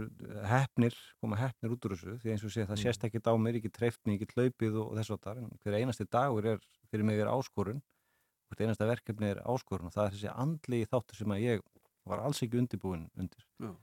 [0.49, 2.83] hefnir, koma hefnir út úr þessu, því eins og sé það Mm.
[2.83, 5.77] sést ekkit á mér, ekki treyft mig, ekki hlaupið og, og þess að en hver
[5.77, 6.59] einasti dagur er,
[6.91, 7.81] fyrir mig er áskorun,
[8.49, 11.61] hvert einasta verkefni er áskorun og það er þessi andlegi þáttu sem að ég
[12.05, 13.45] var alls ekki undirbúin undir.
[13.61, 13.75] Já.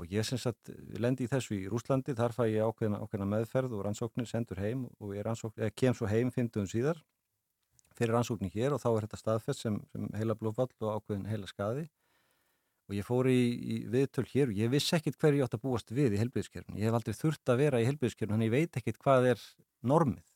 [0.00, 3.74] Og ég sem sagt lendi í þessu í Rúslandi, þar fæ ég ákveðna, ákveðna meðferð
[3.76, 6.96] og rannsóknir, sendur heim og ég rannsókn, eða, kem svo heim 50 síðar
[8.02, 11.50] fyrir rannsóknir hér og þá er þetta staðfest sem, sem heila blóðfall og ákveðin heila
[11.50, 11.86] skadi
[12.90, 15.62] og ég fór í, í viðtöl hér og ég vissi ekkit hverju ég átt að
[15.64, 16.80] búast við í helbriðskerfinu.
[16.82, 19.46] Ég hef aldrei þurft að vera í helbriðskerfinu, þannig ég veit ekkit hvað er
[19.86, 20.26] normið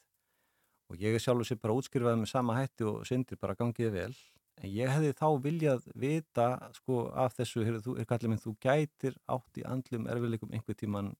[0.87, 4.15] og ég er sjálfur sér bara útskrifaði með sama hætti og syndir bara gangiði vel
[4.63, 6.47] en ég hefði þá viljað vita
[6.79, 10.79] sko af þessu, heyrðu, þú er kallið minn, þú gætir átt í andlum erfiðleikum einhver
[10.79, 11.13] tíman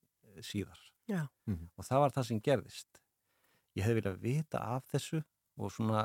[0.45, 1.27] síðar Já.
[1.47, 1.69] Mhm.
[1.77, 3.03] og það var það sem gerðist
[3.77, 5.23] ég hefði viljað vita af þessu
[5.59, 6.03] og svona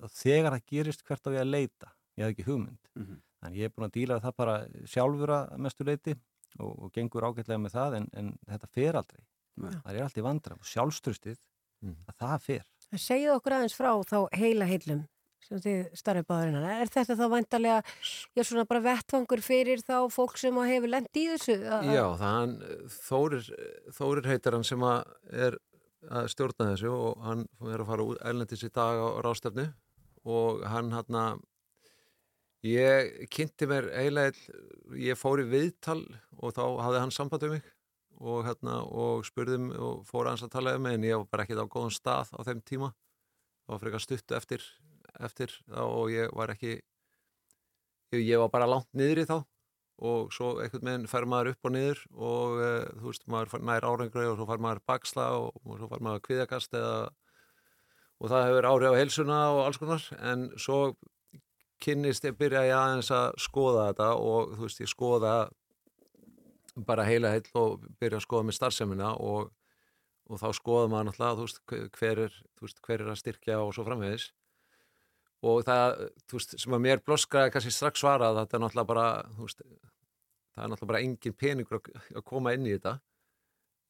[0.00, 3.20] uh, þegar það gerist hvert á ég að leita ég hef ekki hugmynd Mhm.
[3.42, 4.56] þannig ég er búin að díla við það bara
[4.86, 6.14] sjálfur að mestu leiti
[6.58, 9.22] og, og gengur ágætlega með það en, en þetta fer aldrei
[9.60, 9.70] Nei.
[9.84, 11.38] það er alltaf vandra og sjálfstrustið
[11.80, 11.96] Mhm.
[12.08, 12.66] að það fer
[12.98, 15.06] Segðu okkur aðeins frá þá heila heilum
[15.40, 16.64] sem þið starfið báðurinnan.
[16.82, 17.82] Er þetta þá væntalega,
[18.36, 21.56] já svona bara vettvangur fyrir þá fólk sem hefur lent í þessu?
[21.64, 22.52] Að- að- Já, það hann
[23.08, 23.48] Þórir,
[23.96, 25.56] Þórir heitar hann sem að er
[26.08, 29.66] að stjórna þessu og hann er að fara út ælendis í dag á rástefnu
[30.24, 31.42] og hann hann að
[32.66, 34.32] ég kynnti mér eiginlega
[35.00, 36.00] ég fór í viðtal
[36.40, 37.68] og þá hafði hann samband um mig
[38.20, 41.46] og, hérna, og spurðum og fór hans að tala um mig en ég var bara
[41.46, 42.90] ekkert á góðan stað á þeim tíma.
[43.64, 44.66] Það var frekar stuttu eftir,
[45.20, 46.80] eftir og ég var ekki
[48.12, 49.36] ég var bara langt niður í þá
[50.00, 53.86] og svo einhvern veginn fær maður upp og niður og uh, þú veist, maður nær
[53.86, 57.10] árangri og svo fær maður baksla og, og svo fær maður kviðakast eða
[58.20, 60.02] og það hefur áhrif á heilsuna og alls konar.
[60.20, 60.80] En svo
[61.80, 65.36] kynnist ég byrja ég aðeins að skoða þetta og þú veist, ég skoða
[66.86, 69.48] bara heila heil og byrja að skoða með starfsemina og,
[70.28, 73.58] og þá skoða maður náttúrulega, þú veist, hver er, þú veist, hver er að styrkja
[73.64, 74.28] og svo framvegis.
[75.40, 79.06] Og það, þú veist, sem að mér bloskaði kannski strax svarað, þetta er náttúrulega bara,
[79.38, 79.64] þú veist,
[80.60, 81.88] það er náttúrulega bara engin peningur að,
[82.20, 82.98] að koma inn í þetta.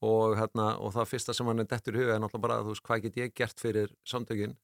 [0.06, 2.72] Og, hérna, og það fyrsta sem hann er dettur í huga er náttúrulega bara, þú
[2.72, 4.54] veist, hvað get ég gert fyrir samtökin,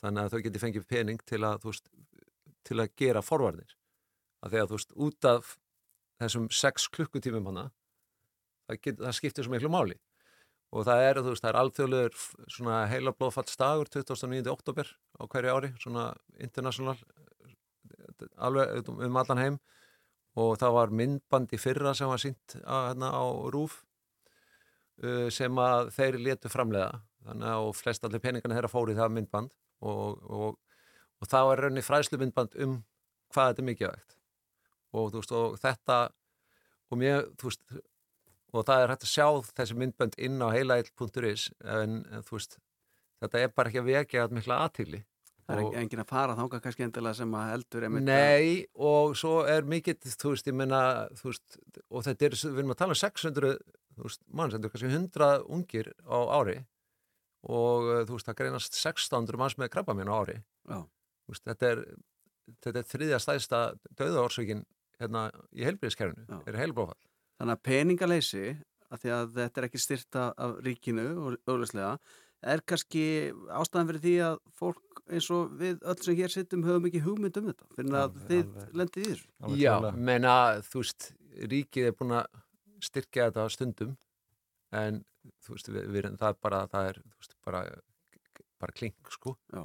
[0.00, 1.90] þannig að þau geti fengið pening til að, veist,
[2.64, 3.74] til að gera forvarnir,
[4.46, 5.52] að að, þú veist, út af
[6.22, 7.66] þessum sex klukkutímum hana,
[8.70, 9.98] það, get, það skiptir svo miklu máli.
[10.72, 12.22] Og það er, þú veist, það er alþjóðlegur
[12.56, 14.46] svona heila blóðfallsdagur 29.
[14.54, 14.88] oktober
[15.20, 16.06] á hverju ári, svona
[16.40, 16.96] international
[18.40, 19.60] alveg um allan heim
[20.40, 23.82] og það var myndband í fyrra sem var sínt á, hérna, á RÚF
[25.04, 29.14] uh, sem að þeir letu framlega þannig að flest allir peningarnir þeirra fóru í það
[29.18, 29.52] myndband.
[29.82, 30.56] Og, og,
[31.22, 32.80] og það var raunni fræslu myndband um
[33.34, 34.16] hvað þetta er mikilvægt.
[34.92, 35.98] Og, þú veist, og þetta
[36.92, 37.62] og mér, þú veist
[38.52, 39.26] og það er hægt að sjá
[39.56, 42.58] þessi myndbönd inn á heilail.is en, en þú veist,
[43.22, 45.00] þetta er bara ekki að vekja að mikla aðtíli
[45.42, 49.66] Það er engin að fara þánga kannski endilega sem að einmitt Nei, og svo er
[49.68, 50.82] mikið, þú veist, ég menna,
[51.18, 51.56] veist,
[51.90, 53.56] og þetta er, við erum að tala um 600,
[53.96, 56.56] þú veist, manns, þetta er kannski 100 ungir á ári
[57.42, 60.38] og uh, þú veist, það greinast 1600 manns með krabba mín á ári.
[61.30, 61.84] Veist, þetta er,
[62.62, 63.62] þetta er þriðja stæðsta
[63.98, 64.62] döðaorsökin
[65.02, 67.00] hérna í heilbríðiskerfinu, er heilbrófall.
[67.40, 68.44] Þannig að peningaleysi,
[68.92, 71.96] að því að þetta er ekki styrta af ríkinu og auðvitslega,
[72.42, 73.02] er kannski
[73.54, 77.36] ástæðan fyrir því að fólk eins og við öll sem hér sittum höfum ekki hugmynd
[77.40, 78.72] um þetta fyrir að Alveg, þið alveg.
[78.80, 79.28] lendið í þessu.
[79.62, 79.74] Já,
[80.10, 80.34] menna,
[80.66, 81.08] þú veist,
[81.52, 82.40] ríkið er búin að
[82.82, 83.94] styrkja þetta stundum
[84.82, 85.02] en
[85.44, 87.62] þú veist, við, við, það er bara, það er, þú veist, bara,
[88.62, 89.36] bara klink, sko.
[89.54, 89.62] Já.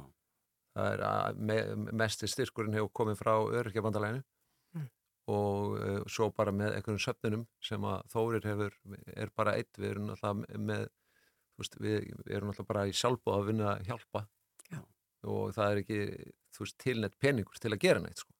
[0.78, 1.56] Það er að me,
[1.98, 4.24] mesti styrkurinn hefur komið frá öryrkjabandalæginu
[4.76, 4.84] Mm.
[5.32, 8.74] og uh, svo bara með einhvern söfnunum sem að Þórir hefur,
[9.16, 10.82] er bara eitt, við erum alltaf með,
[11.58, 14.24] veist, við, við erum alltaf bara í sjálfbóð að vinna að hjálpa.
[14.68, 14.80] Já.
[15.28, 16.00] og það er ekki,
[16.58, 18.34] veist, tilnett peningur til að gera neitt, sko.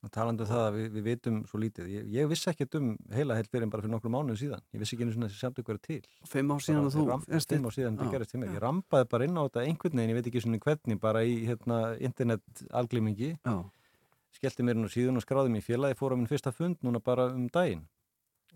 [0.00, 2.86] og talandi um það að við, við vitum svo lítið ég, ég vissi ekkert um
[3.12, 4.62] heila heilt fyrir en bara fyrir nokkru mánuðu síðan.
[4.72, 5.98] Ég vissi ekki einu svona þessi samtök verið til.
[6.30, 7.02] Fimm ár síðan að þú
[7.50, 8.54] fimm ár síðan þetta gerist til mér.
[8.54, 11.36] Ég rampaði bara inn á þetta einhvern veginn ég veit ekki svona hvernig bara í
[11.50, 13.56] hérna, internet alglimingi Já.
[14.40, 16.80] skellti mér inn á síðun og skráði mér í félagi fór á minn fyrsta fund
[16.80, 17.84] núna bara um daginn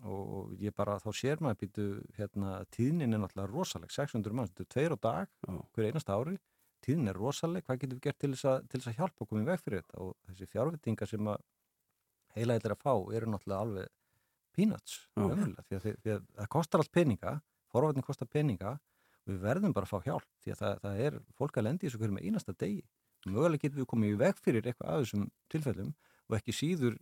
[0.03, 1.85] og ég bara þá sér maður býtu
[2.17, 5.59] hérna tíðnin er náttúrulega rosaleg 600 mann, þetta er tveir á dag Já.
[5.75, 6.37] hver einasta ári,
[6.85, 9.41] tíðnin er rosaleg hvað getum við gert til þess að, til þess að hjálpa okkur
[9.41, 11.45] í veg fyrir þetta og þessi fjárvitingar sem að
[12.35, 13.93] heila eitthvað að fá eru náttúrulega alveg
[14.55, 15.23] peanuts, Já.
[15.23, 17.37] ömurlega, því, að, því, að það kostar allt peninga
[17.71, 18.75] forvartin kostar peninga
[19.25, 21.85] og við verðum bara að fá hjálp því að það, það er fólk að lendi
[21.85, 22.83] í þessu hverju með einasta degi
[23.25, 25.93] mögulega getum við komið í veg fyrir eitthvað af þessum tilfellum
[26.29, 26.97] og ekki síður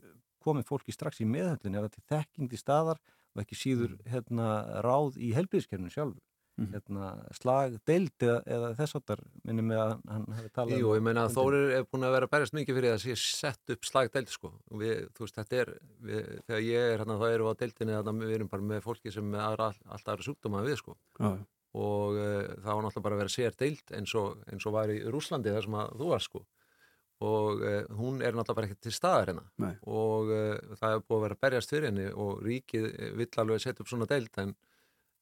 [0.46, 3.02] komið fólki strax í meðhöllin ef það til þekking til staðar
[3.34, 4.52] og ekki síður hérna,
[4.86, 6.22] ráð í helbriðiskerfinu sjálfur
[6.54, 6.68] Mhm.
[6.70, 10.94] hérna, slag, deild eða, eða þess áttar minnum með að hann hafi talað Jú, um
[11.00, 11.32] ég meina að.
[11.34, 14.30] Þórir er búin að vera að berjast mikið fyrir það að sé sett upp slagdeild
[14.30, 14.52] sko.
[14.70, 15.72] Og við, þú veist, þetta er,
[16.06, 18.84] við, þegar ég er hérna, þá erum við á deildinni, að við erum bara með
[18.86, 20.96] fólki sem er aðra, allt aðra sjúkdóma við sko.
[21.18, 21.32] Já.
[21.74, 24.94] Og uh, það var náttúrulega bara að vera sér deild eins og, eins og var
[24.94, 26.44] í Rúslandi þar sem að þú var sko.
[27.24, 29.46] Og uh, hún er náttúrulega bara ekki til staðar hérna.
[29.64, 29.74] Nei.
[29.88, 32.88] Og uh, það er búið að vera að berjast fyrir henni og ríkið
[33.20, 34.56] vill alveg setja upp svona deild en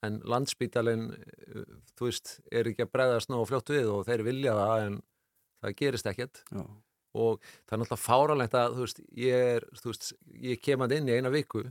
[0.02, 4.56] en landsbítalinn, uh, þú veist, er ekki að bregðast ná fljótt við og þeir vilja
[4.58, 4.96] það en
[5.62, 6.64] það gerist ekkert Já.
[7.22, 10.12] og það er náttúrulega fáralegt að, þú veist, ég er, þú veist,
[10.50, 11.64] ég kem að inn í eina viku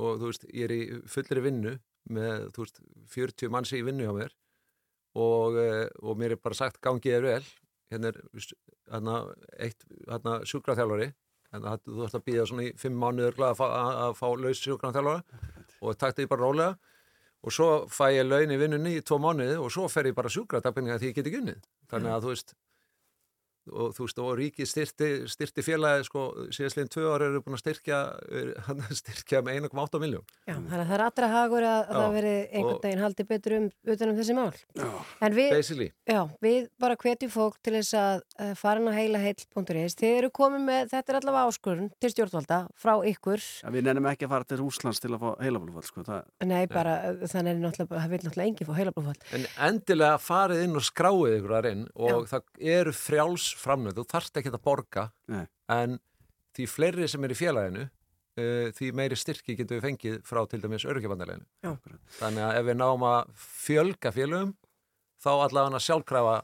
[0.00, 1.74] og þú veist, ég er í fullri vinnu
[2.10, 2.84] með þú veist,
[3.16, 4.36] 40 manns í vinnu hjá mér
[5.18, 7.50] og, eh, og mér er bara sagt gangið er vel
[7.90, 8.20] hérna er
[8.90, 9.16] hérna,
[9.58, 11.10] eitt hérna, sjúkraþjálfari
[11.54, 13.66] hérna, þú ætti að býða svona í fimm mánuður að fá,
[14.18, 15.42] fá laus sjúkraþjálfara
[15.80, 16.78] og takti því bara rólega.
[17.40, 20.28] Og svo fæ ég laun í vinnunni í tvo mánuði og svo fer ég bara
[20.32, 21.62] sjúkratapinninga því ég get ekki unnið.
[21.88, 22.52] Þannig að þú veist
[23.70, 26.22] og þú veist, og ríkið styrti, styrti félagi sko,
[26.54, 27.98] síðastlegin tvö ára eru búin að styrkja
[29.00, 32.14] styrkja með 1,8 miljón Já, þannig að það er allra hagur að, að Já, það
[32.16, 34.50] veri einhvern og- veginn haldið betur um, utan um þessi mál.
[35.20, 39.96] En við, basically já, við bara hvetjum fólk til þess að fara inn á heilaheill.is.
[40.00, 43.44] Þið eru komið með, þetta er allavega áskurinn til stjórnvalda frá ykkur.
[43.64, 46.04] Ja, við nefnum ekki að fara til Rúslands til að fá heilablóðfall sko.
[46.08, 46.94] það, Nei, bara,
[47.30, 49.20] þannig náttúrulega, það vil náttúrulega enginn fá heilablóðfall.
[49.38, 50.18] En endilega
[53.58, 55.44] framnöð, þú þarft ekki að borga Nei.
[55.72, 55.98] en
[56.56, 60.62] því fleiri sem er í félaginu uh, því meiri styrki getum við fengið frá til
[60.62, 61.46] dæmis öryggjabandalaginu.
[61.64, 61.74] Já.
[62.20, 64.54] Þannig að ef við náum að fjölga félagum
[65.20, 66.38] þá allavega sjálfkrafa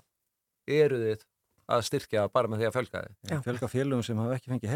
[0.76, 1.24] eru þið
[1.66, 3.14] að styrkja bara með því að fjölga þið.
[3.30, 3.36] Já.
[3.46, 4.74] Fjölga félögum sem hafa ekki fengið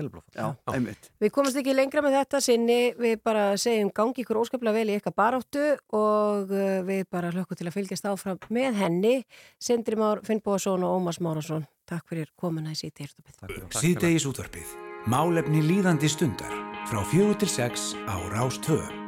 [0.74, 1.10] einmitt.
[1.22, 4.98] Við komumst ekki lengra með þetta sinni, við bara segjum gangi ykkur óskaplega vel í
[4.98, 9.16] ykkar baráttu og uh, við bara hlökkum til að fylgjast áfram með henni.
[9.62, 13.60] Sindri Már Finnbóðsson og Ómars Márasson, takk fyrir komuna í síti hirtupið.
[13.78, 14.78] Síðdegis útvarpið.
[15.10, 16.56] Málefni líðandi stundar.
[16.90, 18.99] Frá fjögur til sex á Rástvö.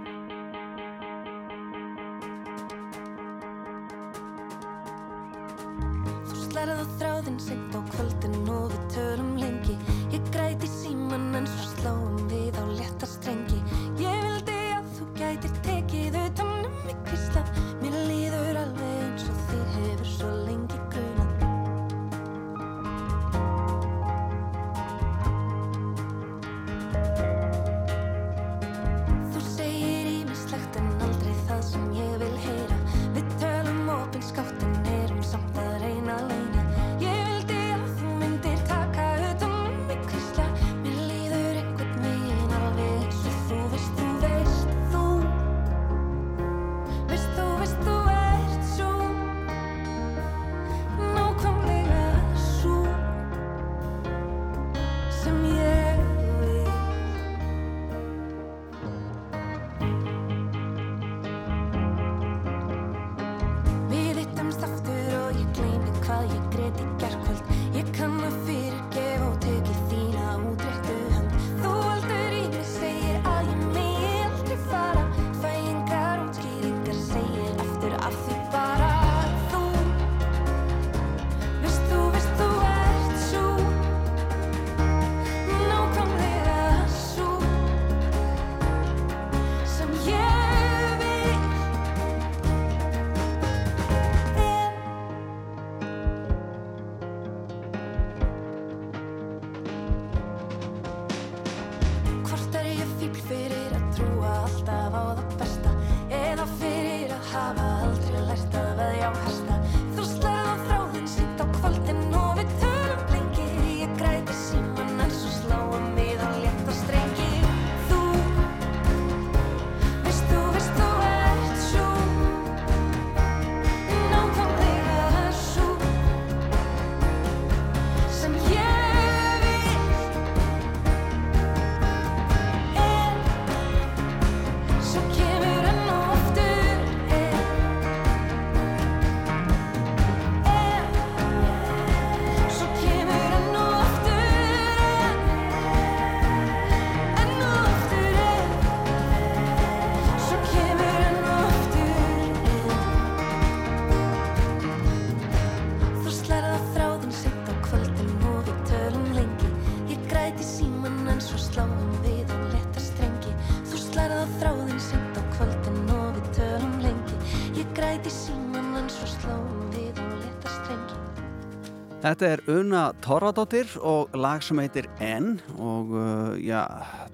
[172.22, 176.60] Þetta er Una Torradóttir og lag sem heitir N og uh, já,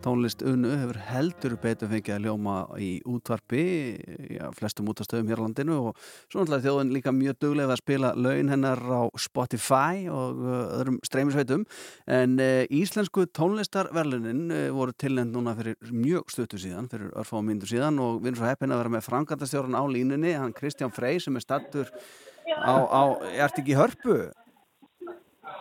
[0.04, 3.62] tónlist Unu hefur heldur betur fengið að ljóma í útvarpi,
[4.34, 8.10] já, flestum útastöðum hér á landinu og svo náttúrulega þjóðin líka mjög duglega að spila
[8.20, 11.64] laun hennar á Spotify og uh, öðrum streymisveitum
[12.04, 17.70] en uh, íslensku tónlistarverlunin uh, voru tilnend núna fyrir mjög stuttu síðan, fyrir örfá myndur
[17.72, 21.16] síðan og við erum svo heppin að vera með frangatastjórun á línunni, hann Kristján Frey
[21.16, 21.88] sem er stattur
[22.60, 23.02] á, á,
[23.40, 24.18] ert ekki hörpu?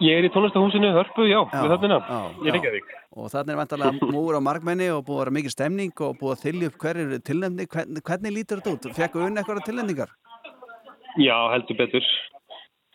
[0.04, 1.98] Ég er í tónlistahúsinu Hörpu, já, við þarna.
[2.46, 2.90] Ég er ekki að þig.
[3.18, 6.34] Og þannig er vantarlega múur á markmenni og búið að vera mikið stemning og búið
[6.36, 7.68] að þylja upp hverju tilnefni.
[7.74, 8.88] Hvernig, hvernig lítur þetta út?
[8.98, 10.14] Fekku unni eitthvað tilnefningar?
[11.18, 12.12] Já, heldur betur.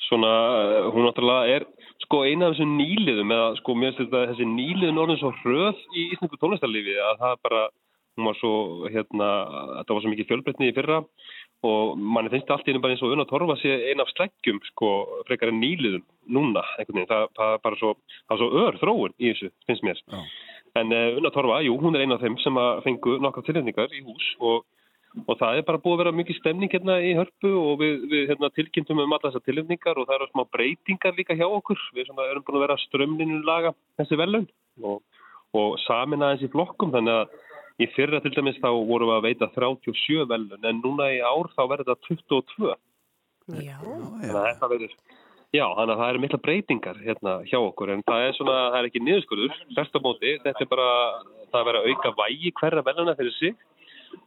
[0.06, 1.66] Svona, uh, hún náttúrulega er
[2.04, 5.84] sko eina af þessum nýliðum eða sko mér finnst þetta þessi nýliðun orðin svo hröð
[5.96, 7.62] í íslensku tónlistarlífi að það bara,
[8.18, 8.54] hún var svo
[8.92, 9.28] hérna,
[9.78, 11.08] þetta var svo mikið fjölbreytni í fyrra og
[11.62, 14.92] manni finnst allt í einu bara eins og unna torfa sér eina af sleggjum sko
[15.28, 18.78] frekar en nýliðum núna einhvern veginn, það, það er bara svo það er svo ör
[18.82, 20.22] þróun í þessu, finnst mér Já.
[20.82, 23.94] en uh, unna torfa, jú, hún er eina af þeim sem að fengu nokkra tilhendingar
[23.94, 24.64] í hús og
[25.28, 28.30] Og það er bara búið að vera mikið stemning hérna í hörpu og við, við
[28.30, 31.80] hérna, tilkynntum um alla þessar tilöfningar og það eru smá breytingar líka hjá okkur.
[31.92, 34.46] Við svona, erum búin að vera strömlinu laga þessi velun
[34.80, 35.02] og,
[35.52, 37.36] og samin aðeins í flokkum þannig að
[37.80, 41.50] í fyrra til dæmis þá vorum við að veita 37 velun en núna í ár
[41.56, 42.72] þá verður þetta 22.
[43.62, 43.76] Já.
[43.82, 44.96] Þannig að þetta verður,
[45.52, 48.78] já, þannig að það eru mikla breytingar hérna hjá okkur en það er svona, það
[48.78, 50.88] er ekki niðurskurður, þess að móti, þetta er bara,
[51.54, 53.56] það verður að auka vægi hverja veluna fyrir sig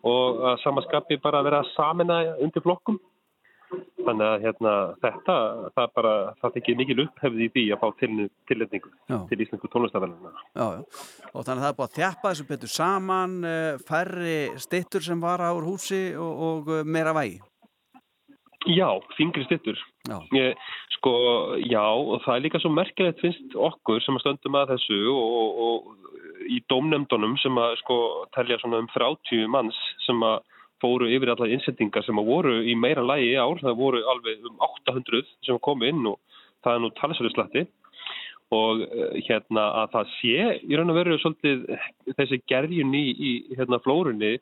[0.05, 2.99] og að samaskapi bara að vera að samina undir flokkum.
[4.05, 5.35] Þannig að hérna, þetta,
[5.73, 9.17] það bara, það tekið mikil upphefði í því að fá tilnefningu Já.
[9.31, 10.33] til íslensku tónlistafæluna.
[10.53, 10.83] Já, já.
[11.31, 15.25] Og þannig að það er búið að þjappa þessu betur saman, eh, færri stittur sem
[15.25, 17.41] var á úr húsi og, og eh, meira vægi.
[18.65, 19.77] Já, þingri stittur.
[20.09, 20.17] Já.
[20.33, 20.57] Ég,
[20.97, 21.13] sko,
[21.61, 25.35] já, og það er líka svo merkilegt finnst okkur sem að stöndum að þessu og,
[25.41, 27.97] og, og í dómnefndunum sem að sko
[28.35, 30.41] telja svona um 30 manns sem að
[30.85, 34.45] fóru yfir allar innsettingar sem að voru í meira lægi í ár, það voru alveg
[34.49, 36.19] um 800 sem komu inn og
[36.65, 37.65] það er nú talsverðu slatti
[38.53, 41.65] og eh, hérna að það sé í raun og veru svolítið
[42.13, 43.07] þessi gerjun í,
[43.57, 44.37] hérna flórunni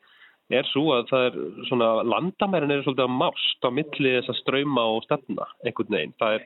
[0.53, 1.38] er svo að það er
[1.70, 6.15] svona landamærin er svolítið að mást á milli þessa ströyma og stefna einhvern veginn.
[6.20, 6.44] Það er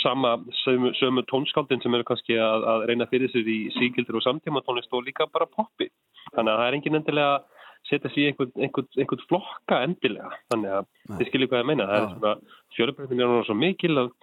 [0.00, 0.32] sama
[0.62, 4.64] sömu, sömu tónskáldin sem eru kannski að, að reyna fyrir sér í síkildur og samtíma
[4.64, 5.90] tónlist og líka bara poppi.
[6.32, 7.59] Þannig að það er engin endilega að
[7.90, 10.30] setja sér í einhvern, einhvern, einhvern flokka endilega.
[10.52, 11.88] Þannig að þið skiljið hvað ég meina.
[11.90, 12.34] Það er svona
[12.76, 14.14] fjölbreytin er núna svo mikil að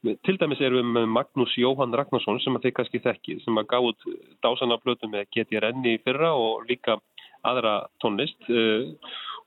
[0.00, 3.66] Til dæmis erum við með Magnús Jóhann Ragnarsson sem að þið kannski þekkið sem að
[3.68, 4.06] gá út
[4.40, 6.96] dásana blötu með GTRN í fyrra og líka
[7.44, 8.48] aðra tónlist.
[8.48, 8.96] Uh,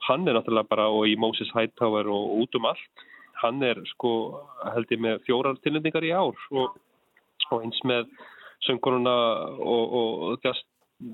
[0.06, 3.06] hann er náttúrulega bara og í Moses Hightower og út um allt.
[3.42, 4.12] Hann er sko
[4.76, 6.78] held ég með fjórar tilnefningar í ár og,
[7.50, 8.14] og eins með
[8.68, 9.18] sönguruna
[9.58, 10.70] og, og, og just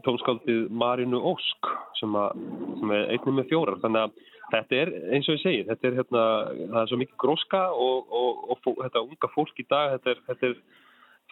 [0.06, 2.44] tónskáldið Marinu Ósk sem, að,
[2.82, 3.80] sem er einnig með fjórar.
[3.84, 6.26] Þannig að þetta er eins og ég segi, þetta er hérna,
[6.74, 10.14] það er svo mikið gróska og, og, og fó, þetta unga fólk í dag, þetta
[10.14, 10.56] er, þetta er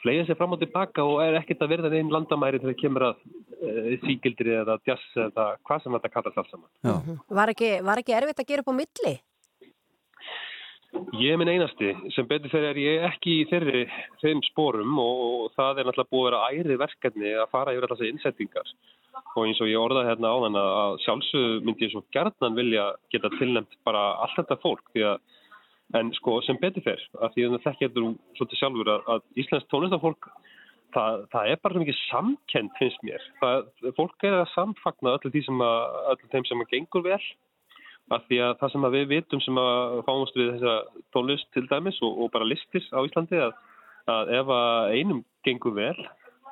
[0.03, 3.07] flegið sér fram og tilbaka og er ekkert að verða einn landamæri þegar það kemur
[3.07, 3.23] að
[3.57, 7.17] e, síkildri eða jazz eða hvað sem þetta kallast alls saman.
[7.39, 9.15] Var ekki, var ekki erfitt að gera upp á milli?
[11.17, 13.83] Ég er minn einasti, sem betur þegar er ég ekki í þeirri,
[14.21, 18.01] þeim spórum og, það er náttúrulega búið að vera æri verkefni að fara yfir alltaf
[18.01, 18.71] þessi innsettingar.
[19.35, 22.85] Og eins og ég orðaði hérna á þann að sjálfsögðu myndi ég svo gerðnan vilja
[23.13, 25.23] geta tilnæmt bara allt þetta fólk því að,
[26.01, 28.07] en sko sem betur fer, að því að það getur
[28.37, 30.29] svolítið sjálfur að, að Íslands tónlistafólk
[30.95, 33.67] það, það er bara mikið samkend finnst mér, það,
[33.97, 37.21] fólk er að samfagna öllu, sem að, öllu þeim sem að gengur vel
[38.13, 40.75] að því að það sem að við vitum sem að fáumst við þessa
[41.15, 43.55] tónlist til dæmis og, og bara listir á Íslandi að,
[44.13, 45.97] að ef að einum gengur vel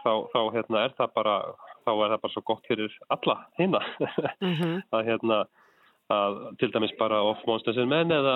[0.04, 1.36] þá, þá hérna, er það bara
[1.86, 3.84] þá er það bara svo gott fyrir alla hérna
[4.96, 5.42] að hérna
[6.14, 8.36] að til dæmis bara off monsters and men eða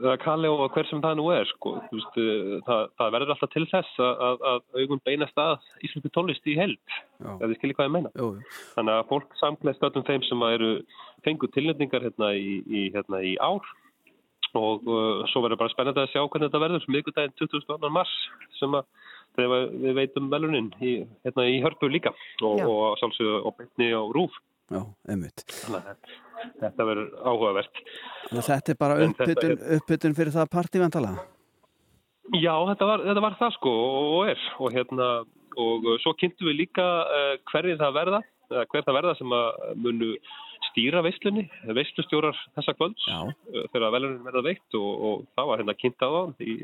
[0.00, 2.14] Kalli og hver sem það nú er sko, veist,
[2.66, 6.54] það, það verður alltaf til þess að, að, að augun beinast að íslensku tónlist í
[6.56, 8.12] held ef þið skiljið hvað ég meina.
[8.16, 8.30] Jú,
[8.72, 10.70] þannig að fólk samklæst öllum þeim sem eru
[11.26, 13.68] fengu tilnefningar hérna í, í, hérna í ár.
[14.58, 16.88] Og uh, svo verður bara spennandi að sjá hvernig þetta verður.
[16.92, 17.92] Miðgudaginn 22.
[17.92, 18.12] mars
[18.58, 18.88] sem að
[19.38, 22.12] við veitum velunin í, hérna í hörpu líka.
[22.40, 22.66] Og, Já.
[22.68, 24.40] og sjálfsögðu og beinni á rúf
[24.70, 25.42] Já, einmitt.
[26.62, 27.82] þetta verður áhugavert
[28.30, 31.12] þetta er bara uppbytun, fyrir það partívendala.
[32.38, 35.08] Já, þetta var, þetta var það sko og er og hérna
[35.60, 38.22] og uh, svo kynntum við líka uh, hverjir það verða
[38.52, 40.08] eða hver það verða sem að munu
[40.70, 41.44] stýra veislunni,
[41.76, 43.32] veislustjórar þessa kvölds uh,
[43.74, 46.56] þegar velunin verða veitt og, og það var hérna kynnt á það í,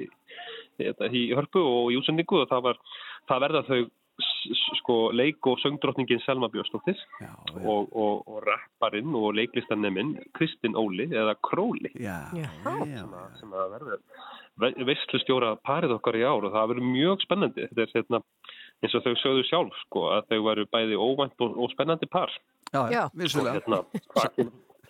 [0.79, 2.83] í, í hörpu og í útsendingu og það var,
[3.29, 3.81] það verða þau
[4.81, 6.99] sko leik og söngdrottningin Selma Björnsdóttir
[7.65, 11.91] og, og, og rapparinn og leiklistanneminn Kristinn Óli eða Króli.
[11.99, 13.99] Já, sem, að, sem að verður
[14.63, 17.67] ve- veislustjóra parið okkar í ár og það verður mjög spennandi.
[17.71, 18.23] Þetta er hérna,
[18.83, 22.33] eins og þau sögðu sjálf sko, að þau væru bæði óvænt og, og spennandi par.
[22.73, 23.03] Já, Já.
[23.17, 23.59] vissulega.
[23.61, 23.83] hérna,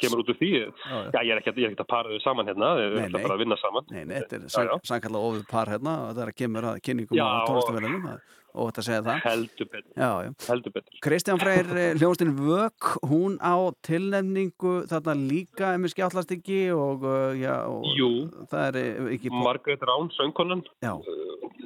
[0.03, 2.99] kemur, út úr því já, að- ég er ekki að para þau saman hérna við
[3.03, 4.81] erum bara að vinna saman Nei, nei, þetta er Já, já.
[4.91, 8.19] sannkalla ofið par hérna og það er að kemur að kynningum Já, á tónlistavelunum
[8.59, 9.19] og þetta segja það.
[9.29, 10.31] heldur betur, Já, já.
[10.49, 11.69] heldur betur Kristján Freyr,
[12.01, 13.55] hljóðstinn Vök, hún á
[13.87, 18.11] tilnefningu þarna líka, ef mér skjállast ekki og, uh, já, og Jú.
[18.51, 19.31] það er eh, ekki...
[19.31, 20.97] Margrét Rán, söngkonan Já.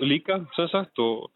[0.02, 1.30] líka, sem sagt og,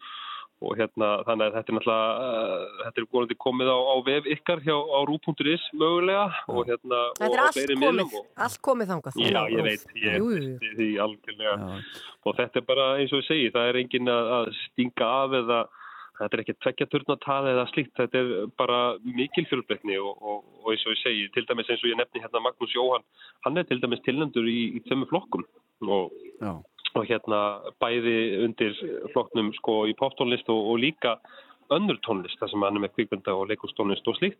[0.57, 4.29] og hérna, þannig að þetta er náttúrulega uh, þetta er góðandi komið á, á vef
[4.33, 6.27] ykkar hjá á rú.is mögulega.
[6.49, 9.19] Og hérna Þetta og er allt komið, og, allt komið þangað.
[9.21, 11.57] Já, ég veit, ég veit því algjörlega.
[12.25, 15.37] Og þetta er bara eins og ég segi, það er engin að, að stinga af
[15.41, 15.59] eða
[16.17, 20.71] þetta er ekki tvekja turnatali eða slíkt, þetta er bara mikil fjölbreytni og, og, og
[20.73, 23.05] eins og ég segi, til dæmis eins og ég nefni hérna Magnús Jóhann,
[23.45, 25.45] hann er til dæmis tilnendur í, í þemmu flokkum.
[25.85, 26.09] Og,
[26.41, 26.55] Já.
[26.95, 27.41] Og hérna
[27.81, 28.15] bæði
[28.45, 28.77] undir
[29.13, 31.17] flokknum sko í poptónlist og, og líka
[31.73, 34.39] önnur tónlist, þar sem hann er með kvikmynda og leikustónlist og slíkt.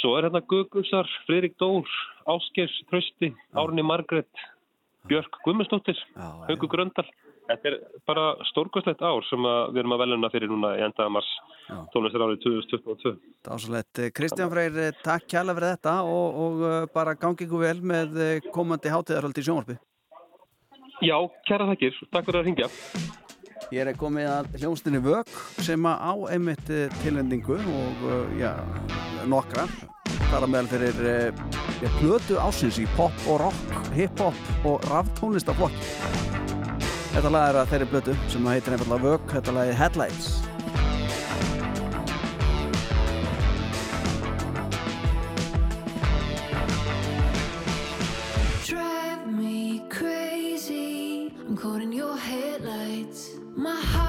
[0.00, 1.86] Svo er hérna Gugusar, Friðrik Dór,
[2.26, 4.42] Áskers, Trausti, Árni Margrét,
[5.06, 7.06] Björk Guðmundsdóttir, Hauku Gröndal.
[7.46, 7.76] Þetta er
[8.08, 11.28] bara stórkostlegt ár sem við erum að veluna fyrir núna í endaða mars
[11.94, 13.12] tónlistar árið 2022.
[13.46, 14.00] Dásalett.
[14.16, 18.18] Kristján Freyr, eh, takk kjærlega fyrir þetta og, og eh, bara gangi ykkur vel með
[18.22, 19.78] eh, komandi hátíðarhald í sjónvarpi.
[21.04, 21.96] Já, kæra þakkir.
[22.12, 22.68] Takk fyrir að ringja.
[23.74, 25.30] Ég er komið að hljónstinni Vök
[25.64, 28.52] sem að á einmitt eh, tilendingu og eh, já,
[29.26, 29.66] nokkra.
[30.30, 31.44] Það er meðal fyrir eh,
[31.82, 35.86] já, plötu ásins í pop og rock, hip-hop og raftónlistaflokk.
[37.16, 40.45] Þetta lag er að þeirri plötu sem heitir einfallega Vök, þetta lag er Headlights.
[53.58, 54.05] My heart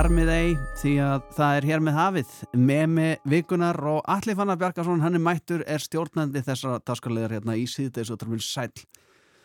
[0.00, 2.30] Jarmið ei því að það er hér með hafið.
[2.56, 7.66] Memi Vikunar og Alli Fannar Bjarkarsson hann er mættur, er stjórnandi þessara dagskarlegar hérna í
[7.68, 8.70] síðdeis og tröfum sæl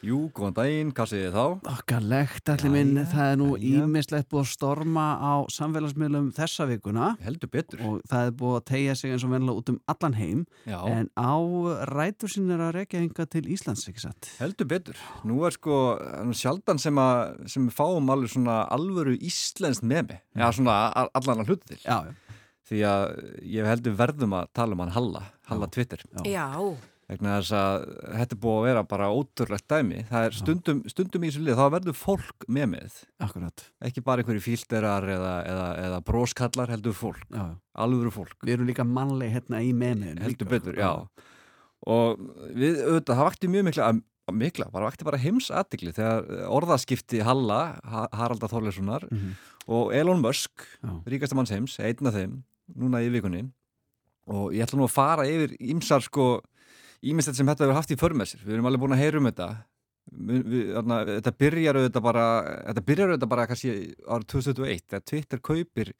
[0.05, 1.69] Jú, góðan daginn, hvað segir þið þá?
[1.71, 7.07] Okkarlegt, allir minn, það er nú ímislegt búið að storma á samfélagsmiðlum þessa vikuna.
[7.25, 7.81] Heldur betur.
[7.87, 10.45] Og það er búið að tegja sig eins og vennilega út um allan heim.
[10.69, 10.77] Já.
[10.91, 11.33] En á
[11.89, 14.29] rætur sín er að rekja hinga til Íslands, ekki satt?
[14.37, 15.01] Heldur betur.
[15.25, 15.81] Nú er sko
[16.37, 20.25] sjaldan sem, að, sem við fáum alveg svona alvöru íslenskt með mig.
[20.37, 20.79] Já, svona
[21.17, 21.81] allan að hluta til.
[21.81, 22.41] Já, já.
[22.65, 23.03] Því að
[23.45, 26.01] ég heldur verðum að tala um hann Halla, Halla Twitter.
[26.25, 26.45] Já.
[27.05, 27.83] Vegna þess að
[28.17, 29.99] þetta er búið að vera bara ótrúlegt dæmi.
[30.09, 32.95] Það er stundum, stundum í þessu lið, þá verður fólk með með.
[33.21, 33.65] Akkurat.
[33.85, 37.21] Ekki bara einhverju fílderar eða, eða, eða bróskallar heldur fólk.
[37.29, 37.45] Já.
[37.85, 38.33] Alvöru fólk.
[38.41, 40.23] Við erum líka mannleg hérna í meðmiðin.
[40.25, 40.91] heldur betur, já
[41.85, 42.17] og
[42.57, 43.87] við, auðvitað, það vakti mjög mikla
[44.33, 49.35] mikla, bara vakti bara heims aðtikli þegar orðaskipti Halla Ha- Haraldar Þorleifssonar Mhm.
[49.67, 50.65] og Elon Musk,
[51.05, 52.41] ríkasta manns heims einn af þeim,
[52.73, 53.51] núna í vikunni
[54.25, 56.41] og ég ætla nú að fara yfir ímsar sko,
[57.03, 59.49] ímestett sem þetta hefur haft í förmessir, við erum alveg búin að heyra um þetta.
[60.05, 62.25] Við, við, þarna, þetta byrjar auðvitað bara
[62.69, 63.71] þetta byrjar auðvitað bara kannski
[64.05, 65.93] árið 2021 þegar Twitter kaupir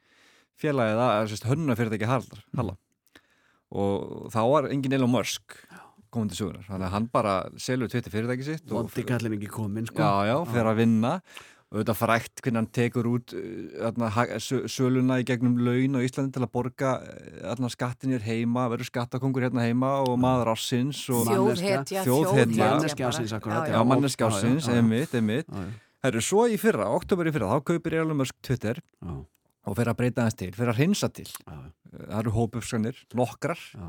[0.61, 2.77] félagið að hönnuna fyrir þetta ekki Haraldar Halla.
[3.75, 5.57] Og þá var engin Elon Musk
[6.15, 9.87] komin til sögunar, þannig að hann bara selur Twitter fyrirtæki sitt Vondi kallin ekki komin,
[9.89, 9.99] sko.
[9.99, 11.11] Já, já, fyrir að vinna
[11.73, 13.33] og þetta frækt hvernig hann tekur út
[14.15, 18.67] ha- sö- söluna í gegnum laun á Íslandi til að borga uh, þarna, skattinir heima,
[18.71, 22.69] verður skattakongur hérna heima og maður ársins og Þjóðhetja, þjóðhetja já,
[23.73, 23.81] já.
[23.89, 24.77] manneski Já, já, já, já.
[24.79, 25.81] einmitt, einmitt Já, já.
[26.05, 29.13] Herru, svo í fyrra, oktober í fyrra, þá kaupir Elon Musk Twitter Já.
[29.65, 33.87] og fer að breyta hans til, fer að hreinsa til það eru hópuppskanir, nokkrar Já.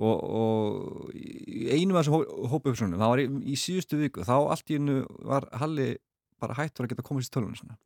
[0.00, 4.72] og, og í einum af þessum hópuppskanum það var í, í síðustu viku, þá allt
[4.72, 5.90] í hennu var Halli
[6.42, 7.78] bara hættur að geta komast í tölunum sinna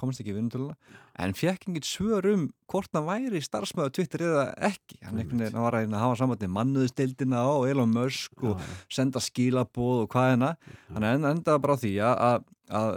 [0.00, 0.76] komast ekki í vinnutöluna
[1.22, 4.98] en fekk engin svör um hvort hann væri starfsmöðu Twitter eða ekki.
[5.04, 8.62] Hann, veginn var að hafa sambandi mannuðstildina og Elon Musk og
[8.92, 12.46] senda skilabóð og hvað þannig að endaði bara á því að, að,
[12.78, 12.90] að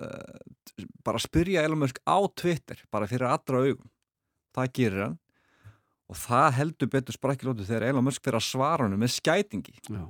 [1.07, 3.89] bara spyrja Elon Musk á Twitter bara fyrir allra augum.
[4.55, 5.19] Það gerir hann.
[6.11, 9.77] Og það heldur betur sprakkilótu þegar Elon Musk fyrir að svara hann með skætingi.
[9.87, 10.03] Já.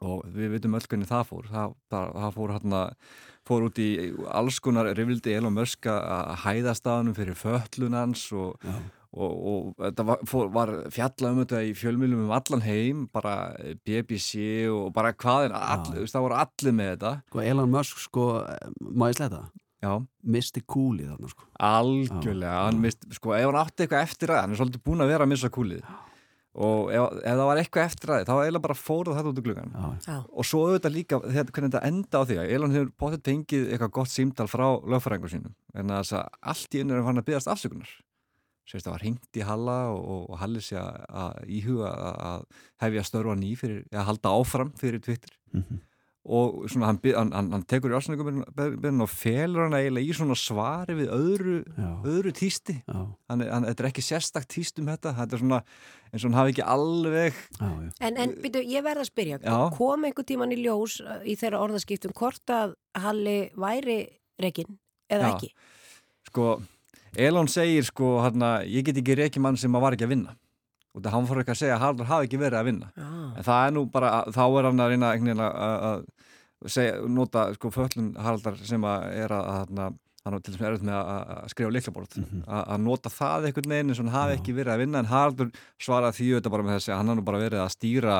[0.00, 1.50] Og við veitum öll hvernig það fór.
[1.50, 2.78] Það, það, það fór hann
[3.48, 3.90] fór út í
[4.30, 8.66] alls konar rifildi Elon Musk að hæða staðanum fyrir föllunans og,
[9.10, 13.54] og, og þetta var, var fjalla um þetta í fjölmjölum um allan heim bara
[13.86, 17.16] BBC og bara hvaðin all, það voru allir með þetta.
[17.32, 18.28] Sko Elon Musk, sko,
[18.92, 19.48] má ég sletta?
[19.80, 19.94] Já.
[20.28, 21.46] Misti kúlið þarna, sko.
[21.64, 25.12] Algjörlega, hann mist, sko, ef hann átti eitthvað eftir að, hann er svolítið búin að
[25.14, 25.86] vera að missa kúlið
[26.54, 29.44] og ef, ef það var eitthvað eftir að þá eiginlega bara fóruð þetta út úr
[29.46, 29.74] gluggan
[30.06, 30.16] Já.
[30.34, 33.66] og svo auðvitað líka þegar, hvernig þetta enda á því að Elon hefur bóttið fengið
[33.70, 37.28] eitthvað gott símtal frá lögfæringur sínum en þess að allt í einu er hann að
[37.30, 37.92] byggast afsökunar
[38.70, 42.42] Sérst, það var hringt í Halla og, og Halli sé að, íhuga að, að
[42.84, 45.80] hefja störfa ný fyrir, að halda áfram fyrir Twitter Mhm.
[46.20, 50.36] Og svona hann, hann, hann, hann tekur í ásningum og felur hann eiginlega í svona
[50.36, 51.54] svari við öðru,
[52.04, 55.60] öðru tísti hann, hann, þetta er ekki sérstakt tíst um þetta þetta er svona
[56.10, 57.70] eins og hann hafi ekki alveg já,
[58.04, 59.56] En, en byrju, ég verð að spyrja, Já.
[59.78, 63.98] kom einhver tíman í ljós uh, í þeirra orðaskiptum hvort að Halli væri
[64.42, 64.76] rekin
[65.08, 65.34] eða Já.
[65.38, 65.50] ekki?
[66.28, 66.50] sko,
[67.16, 70.36] Elon segir sko hann ég get ekki reiki mann sem að var ekki að vinna
[70.90, 73.08] og það hann fór ekki að segja að Haraldur hafi ekki verið að vinna Já.
[73.36, 77.00] En það er nú bara, þá er hann að reyna einhvern veginn að- að segja,
[77.08, 80.66] nota sko föllun Haraldar sem að er að, að hann hann var til þess að
[80.68, 84.16] erfitt með að að skrifa líklaborð að að nota það einhvern veginn eins og hann
[84.18, 85.50] hafi ekki verið að vinna en Haraldur
[85.80, 88.18] svaraði því auðvitað bara með þessi að hann har nú bara verið að stýra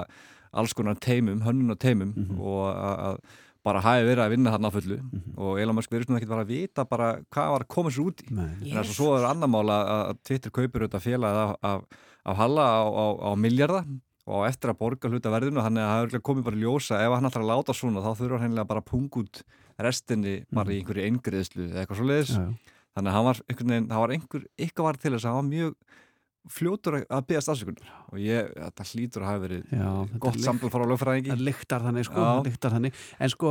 [0.50, 3.18] alls konar teimum, hönnun og teimum og að,
[3.62, 4.96] bara hafi verið að vinna þarna á fullu.
[5.36, 8.06] Og Elon Musk verið svona ekki bara að vita bara hvað var að koma sér
[8.08, 8.28] út í.
[8.40, 11.84] En þess að svo er annar mál að að Twitter kaupir auðvitað félagið af, af,
[12.24, 13.84] af Halla á, á, á miljarda
[14.30, 17.14] og á eftir að borga hluta verðinu þannig að það er komið bara ljósa ef
[17.16, 19.42] hann ætlar að láta svona þá þurfa hann bara að punga út
[19.80, 22.76] restinni bara í einhverju eingriðslu eða eitthvað svo leiðis Já, já.
[22.94, 25.40] þannig að hann var einhvern veginn, það var einhver eitthvað var til þess að hann
[25.40, 25.74] var mjög
[26.50, 30.44] fljótur að- að byggast afsökunar og ég, þetta hlýtur að hafa verið þetta gott lykt-
[30.46, 32.28] samtal frá lögfræðingi Það lyktar þannig, sko, Já.
[32.30, 32.94] það lyktar þannig.
[33.20, 33.50] En sko,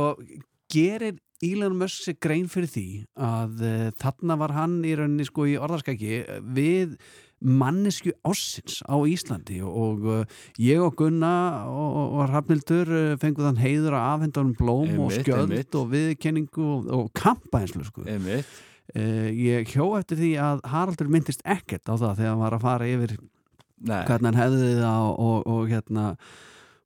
[0.74, 2.86] gerir Elon Musk grein fyrir því
[3.16, 6.18] að uh, þarna var hann í rauninni sko í orðarskæki
[6.52, 6.98] við
[7.40, 11.32] mannesku ássins á Íslandi og, og uh, ég og Gunna
[11.70, 15.46] og, og, og Rafnildur uh, fengu þann heiður að afhenda honum blóm og Einmitt, skjöld
[15.46, 15.78] einmitt.
[15.80, 18.04] og viðkenningu og, og kampa einslu sko.
[18.04, 22.64] Uh, ég hjó eftir því að Haraldur myndist ekkert á það þegar hann var að
[22.66, 23.16] fara yfir
[23.80, 24.02] Nei.
[24.04, 26.06] hvernig hann hefði það og, og, og hérna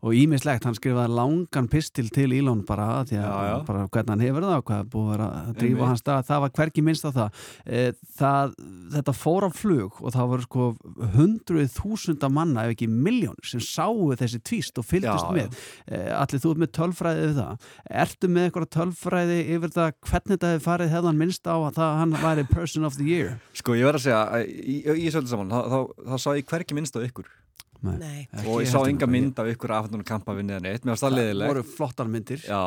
[0.05, 3.55] og ímislegt, hann skrifaði langan pistil til Elon bara, því að Já, já.
[3.65, 6.53] bara hvernig hann hefur það og hvað er búið að drífa hans stað, það var
[6.59, 7.39] hverki minnst á það.
[7.65, 7.85] E,
[8.19, 8.55] það
[8.95, 10.67] þetta fór á flug og það voru sko
[11.15, 15.57] hundruð þúsunda manna ef ekki miljónir sem sáu þessi tvíst og fylgdust Já, með.
[15.89, 17.71] E, allir þú ert með tölfræði yfir það.
[18.05, 21.95] Ertu með eitthvað tölfræði yfir það hvernig þetta hefur farið hefðan minnst á að það,
[22.03, 23.39] hann væri person of the year?
[23.57, 26.31] Sko ég verð að segja, að í, í, í svolítið saman, þá, þá, þá sá
[26.37, 27.31] ég hverki minnst á ykkur
[27.85, 28.27] Nei.
[28.47, 31.51] og ég sá enga mynd af ykkur afhendunar kampavinni eða neitt, mér varst það leðilegt
[31.53, 32.41] voru flottar myndir.
[32.49, 32.61] Já,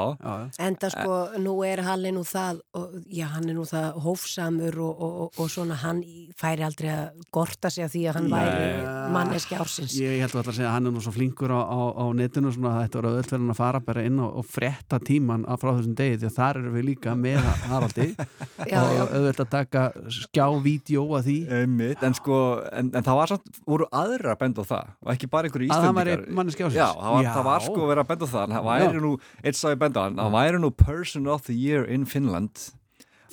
[0.67, 5.01] Enda sko, nú er Halli nú það, og, já, hann er nú það hófsamur og,
[5.01, 8.29] og, og, og svona hann í- færi aldrei að gorta sig af því að hann
[8.31, 9.95] væri manneski ársins.
[9.97, 12.75] Ég held að segja að hann er nú svo flinkur á, á, á netinu svona
[12.77, 15.73] að þetta voru öll verið að fara bara inn og, og frétta tíman af frá
[15.77, 17.39] þessum degi því að þar eru við líka með
[17.71, 18.07] Haraldi.
[18.71, 19.83] Já, og auðvitað að taka
[20.31, 21.35] skjávídeó að því.
[21.57, 22.37] Einmitt, en sko,
[22.71, 25.69] en, en það var samt, voru aðra að benda á það og ekki bara einhverju
[25.71, 26.23] Íslendingar.
[26.67, 26.75] ársins?
[26.75, 28.55] Já, það var, það var sko að vera að benda það.
[28.57, 29.11] Það væri nú,
[29.43, 30.17] eitt sá ég benda hann.
[30.19, 32.67] Hann væri nú person of the year in Finland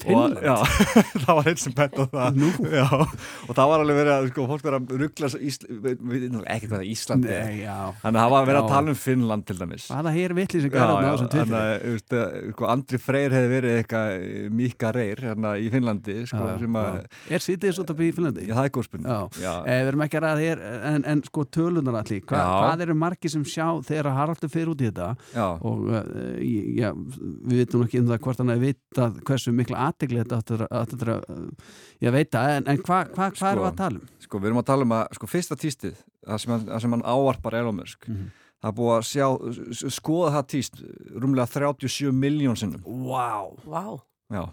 [0.03, 0.41] Finnland?
[0.43, 0.57] Já,
[1.25, 2.41] það var einn sem benda á það?
[2.75, 2.87] Já,
[3.49, 5.31] og það var alveg verið að sko, fólk verið að ruggla
[6.55, 7.45] ekki hvað það Íslandi er.
[7.49, 7.77] Nei, já.
[8.03, 10.73] Þannig að það var verið að tala um Finnland til dæmis Hvaða hér vitli sem
[10.75, 11.55] gæra á þessum þannig
[11.85, 14.27] Twitter að að, sko, Andri Freyr hefði verið eitthvað
[14.61, 17.05] Mika Reyr hérna í Finnlandi sko, já.
[17.31, 18.47] Er sýtið svo þetta í Finnlandi?
[18.49, 19.53] Já, það er góð spurning Já, Já.
[19.65, 22.99] Eh, við erum ekki að ræða hér en, en sko tölunar allir, Hva, hvað eru
[22.99, 25.11] margir sem sjá þegar Haraldur fyrir út í þetta
[25.65, 26.03] og uh,
[26.43, 26.91] já,
[29.85, 31.27] hefur aðtegli þetta áttur að
[32.05, 34.09] ég veit það, en, en hvað hva, hva erum við að tala um?
[34.25, 36.97] Sko, við erum að tala um að sko, fyrsta tístið, það sem hann, það sem
[36.99, 38.31] hann ávarpar Elon Musk, Mhm.
[38.65, 39.27] það er búið að sjá,
[39.93, 40.81] skoða það tíst
[41.21, 42.81] rúmlega 37 miljón sinnum.
[43.69, 44.01] Vá!
[44.33, 44.47] Já.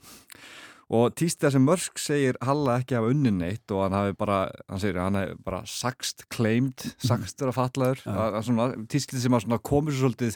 [0.91, 4.81] Og tístið sem Musk segir Halla ekki hafa unni neitt og hann hafi bara, hann
[4.83, 8.01] segir, hann hafi bara sagst, claimed, sagst vera fallaður.
[8.11, 10.35] Að, að svona, tístið sem að svona komur svo svolítið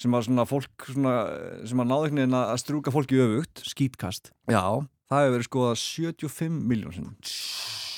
[0.00, 1.14] sem að svona fólk svona,
[1.68, 3.62] sem að náðu einhvern veginn að strúka fólki öfugt.
[3.68, 4.32] Skítkast.
[4.50, 4.64] Já,
[5.10, 7.89] það hefur verið skoðað 75 miljón sinni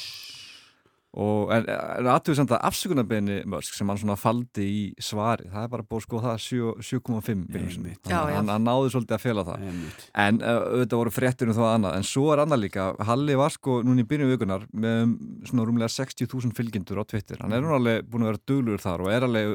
[1.12, 5.66] og en, en aðtöðu samt að afsökunarbeginni Musk sem hann svona faldi í svari það
[5.66, 7.93] er bara búið að skoða það 7 7,5 miljón sinni.
[8.09, 8.36] Já, já.
[8.39, 9.66] hann, hann náði svolítið að fela það.
[9.68, 10.06] Einmitt.
[10.24, 11.97] en auðvitað voru fréttir um það annað.
[11.98, 15.12] En svo er annað líka, Halli var sko núna í byrjun vikunar með um,
[15.51, 19.05] svona rúmlega 60.000 fylgjendur á Twitter, hann er nú alveg búin að vera duglur þar
[19.05, 19.52] og er alveg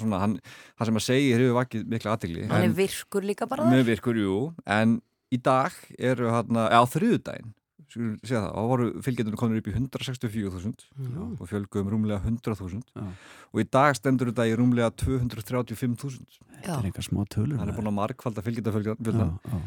[0.00, 0.38] svona, hann,
[0.78, 3.84] hann sem að segja hefur vakið mikla aðtegli Hann er virkur líka bara þar.
[3.90, 4.96] virkur, jú, en
[5.34, 7.52] í dag eru hérna, á þriðudaginn
[7.92, 11.22] þá voru fylgjendunum konur upp í 164.000 Já.
[11.40, 13.04] og fjölguðum rúmlega 100.000 Já.
[13.52, 17.76] og í dag stendur þetta í rúmlega 235.000 Þetta er eitthvað smá tölur hann er
[17.76, 19.60] búin að markvalda já.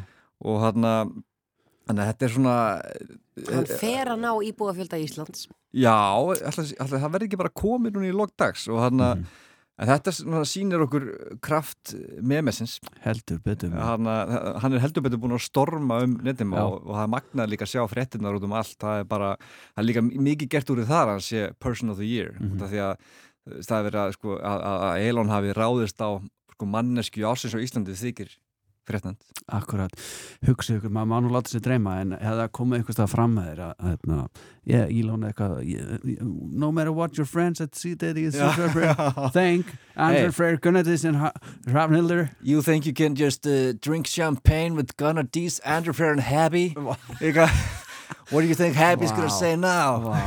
[0.48, 0.88] og hann
[1.88, 2.53] Þannig að þetta er svona
[3.48, 5.45] Hann fer að ná íbúafjölda Íslands.
[5.72, 9.44] Já, alltaf, alltaf, það verður ekki bara komið núna í lokdags og hann að Mhm.
[9.77, 11.05] En þetta sýnir okkur
[11.43, 16.63] kraft memesins heldur betur hann, hann er heldur betur búin að storma um netum Já.
[16.63, 19.29] og, og það er magnað líka að sjá fréttinnar út um allt það er bara,
[19.75, 22.67] það er líka mikið gert úr þar að sé person of the year mm -hmm.
[22.73, 22.95] því að
[23.67, 26.09] það er verið að, sko, að, að að Elon hafi ráðist á
[26.55, 28.33] sko, mannesku ásins á Íslandi þykir
[28.88, 29.93] fréttnand Akkurat,
[30.43, 33.45] hugsið ykkur, maður má nú láta sér dreyma en hefða komið einhvers það fram með
[33.47, 34.26] þér að, að
[34.68, 35.61] yeah, Elon eitthvað
[36.64, 39.31] no matter what your friends at C-Daddy Já, já.
[39.31, 40.35] think Andrew Hey.
[40.35, 41.18] Freyr Gunnardis and
[41.68, 46.22] Hrafnhildur You think you can just uh, drink champagne with Gunnar D's, Andrew Fair and
[46.22, 46.76] Happy?
[47.22, 47.51] Eitthvað,
[48.31, 49.39] What do you think Happy's gonna Vá.
[49.39, 49.99] say now?
[50.03, 50.17] Vá,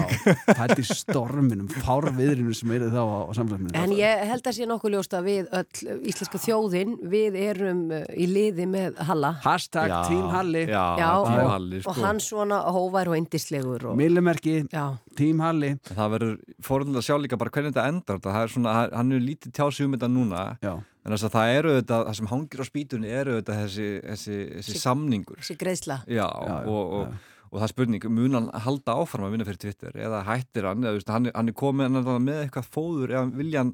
[0.57, 3.77] það er storminum, fárviðrinu sem er þá á, á samfélagsmiðlum.
[3.77, 8.03] En ég held að sé nokkuð ljóst að við öll íslenska þjóðin, við erum uh,
[8.17, 9.35] í liði með Halla.
[9.45, 11.91] Hashtag Já, Team Halli já, Já, Team og, Halli, sko.
[11.95, 13.89] og hann svona hóvar og indislegur.
[13.93, 14.59] Og, Millimerki.
[15.21, 18.75] Team Halli Það verður fórhundilega að sjá líka bara hvernig þetta endar það er svona,
[18.97, 20.73] hann er lítið tjási um þetta núna Já.
[20.81, 24.39] en þess að það eru þetta það sem hangir á spýtunni eru þetta þessi, þessi,
[24.55, 25.99] þessi Þessi- samningur Þessi greiðsla.
[26.07, 29.47] Já, Já, já, og, og, og það er spurning, mun hann halda áfram að vinna
[29.49, 32.69] fyrir Twitter eða hættir hann, eða, þú veist, hann, er- hann er komið með eitthvað
[32.77, 33.73] fóður eða vilja hann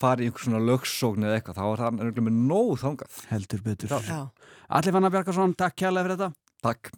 [0.00, 1.98] fara í einhver svona lögsókn eða eitthvað, þá er hann
[2.28, 3.90] með nóg þangað heldur betur.
[4.06, 4.20] Já.
[4.78, 6.30] Allir fann að Bjarkarsson, takk kjærlega fyrir þetta.
[6.68, 6.92] Takk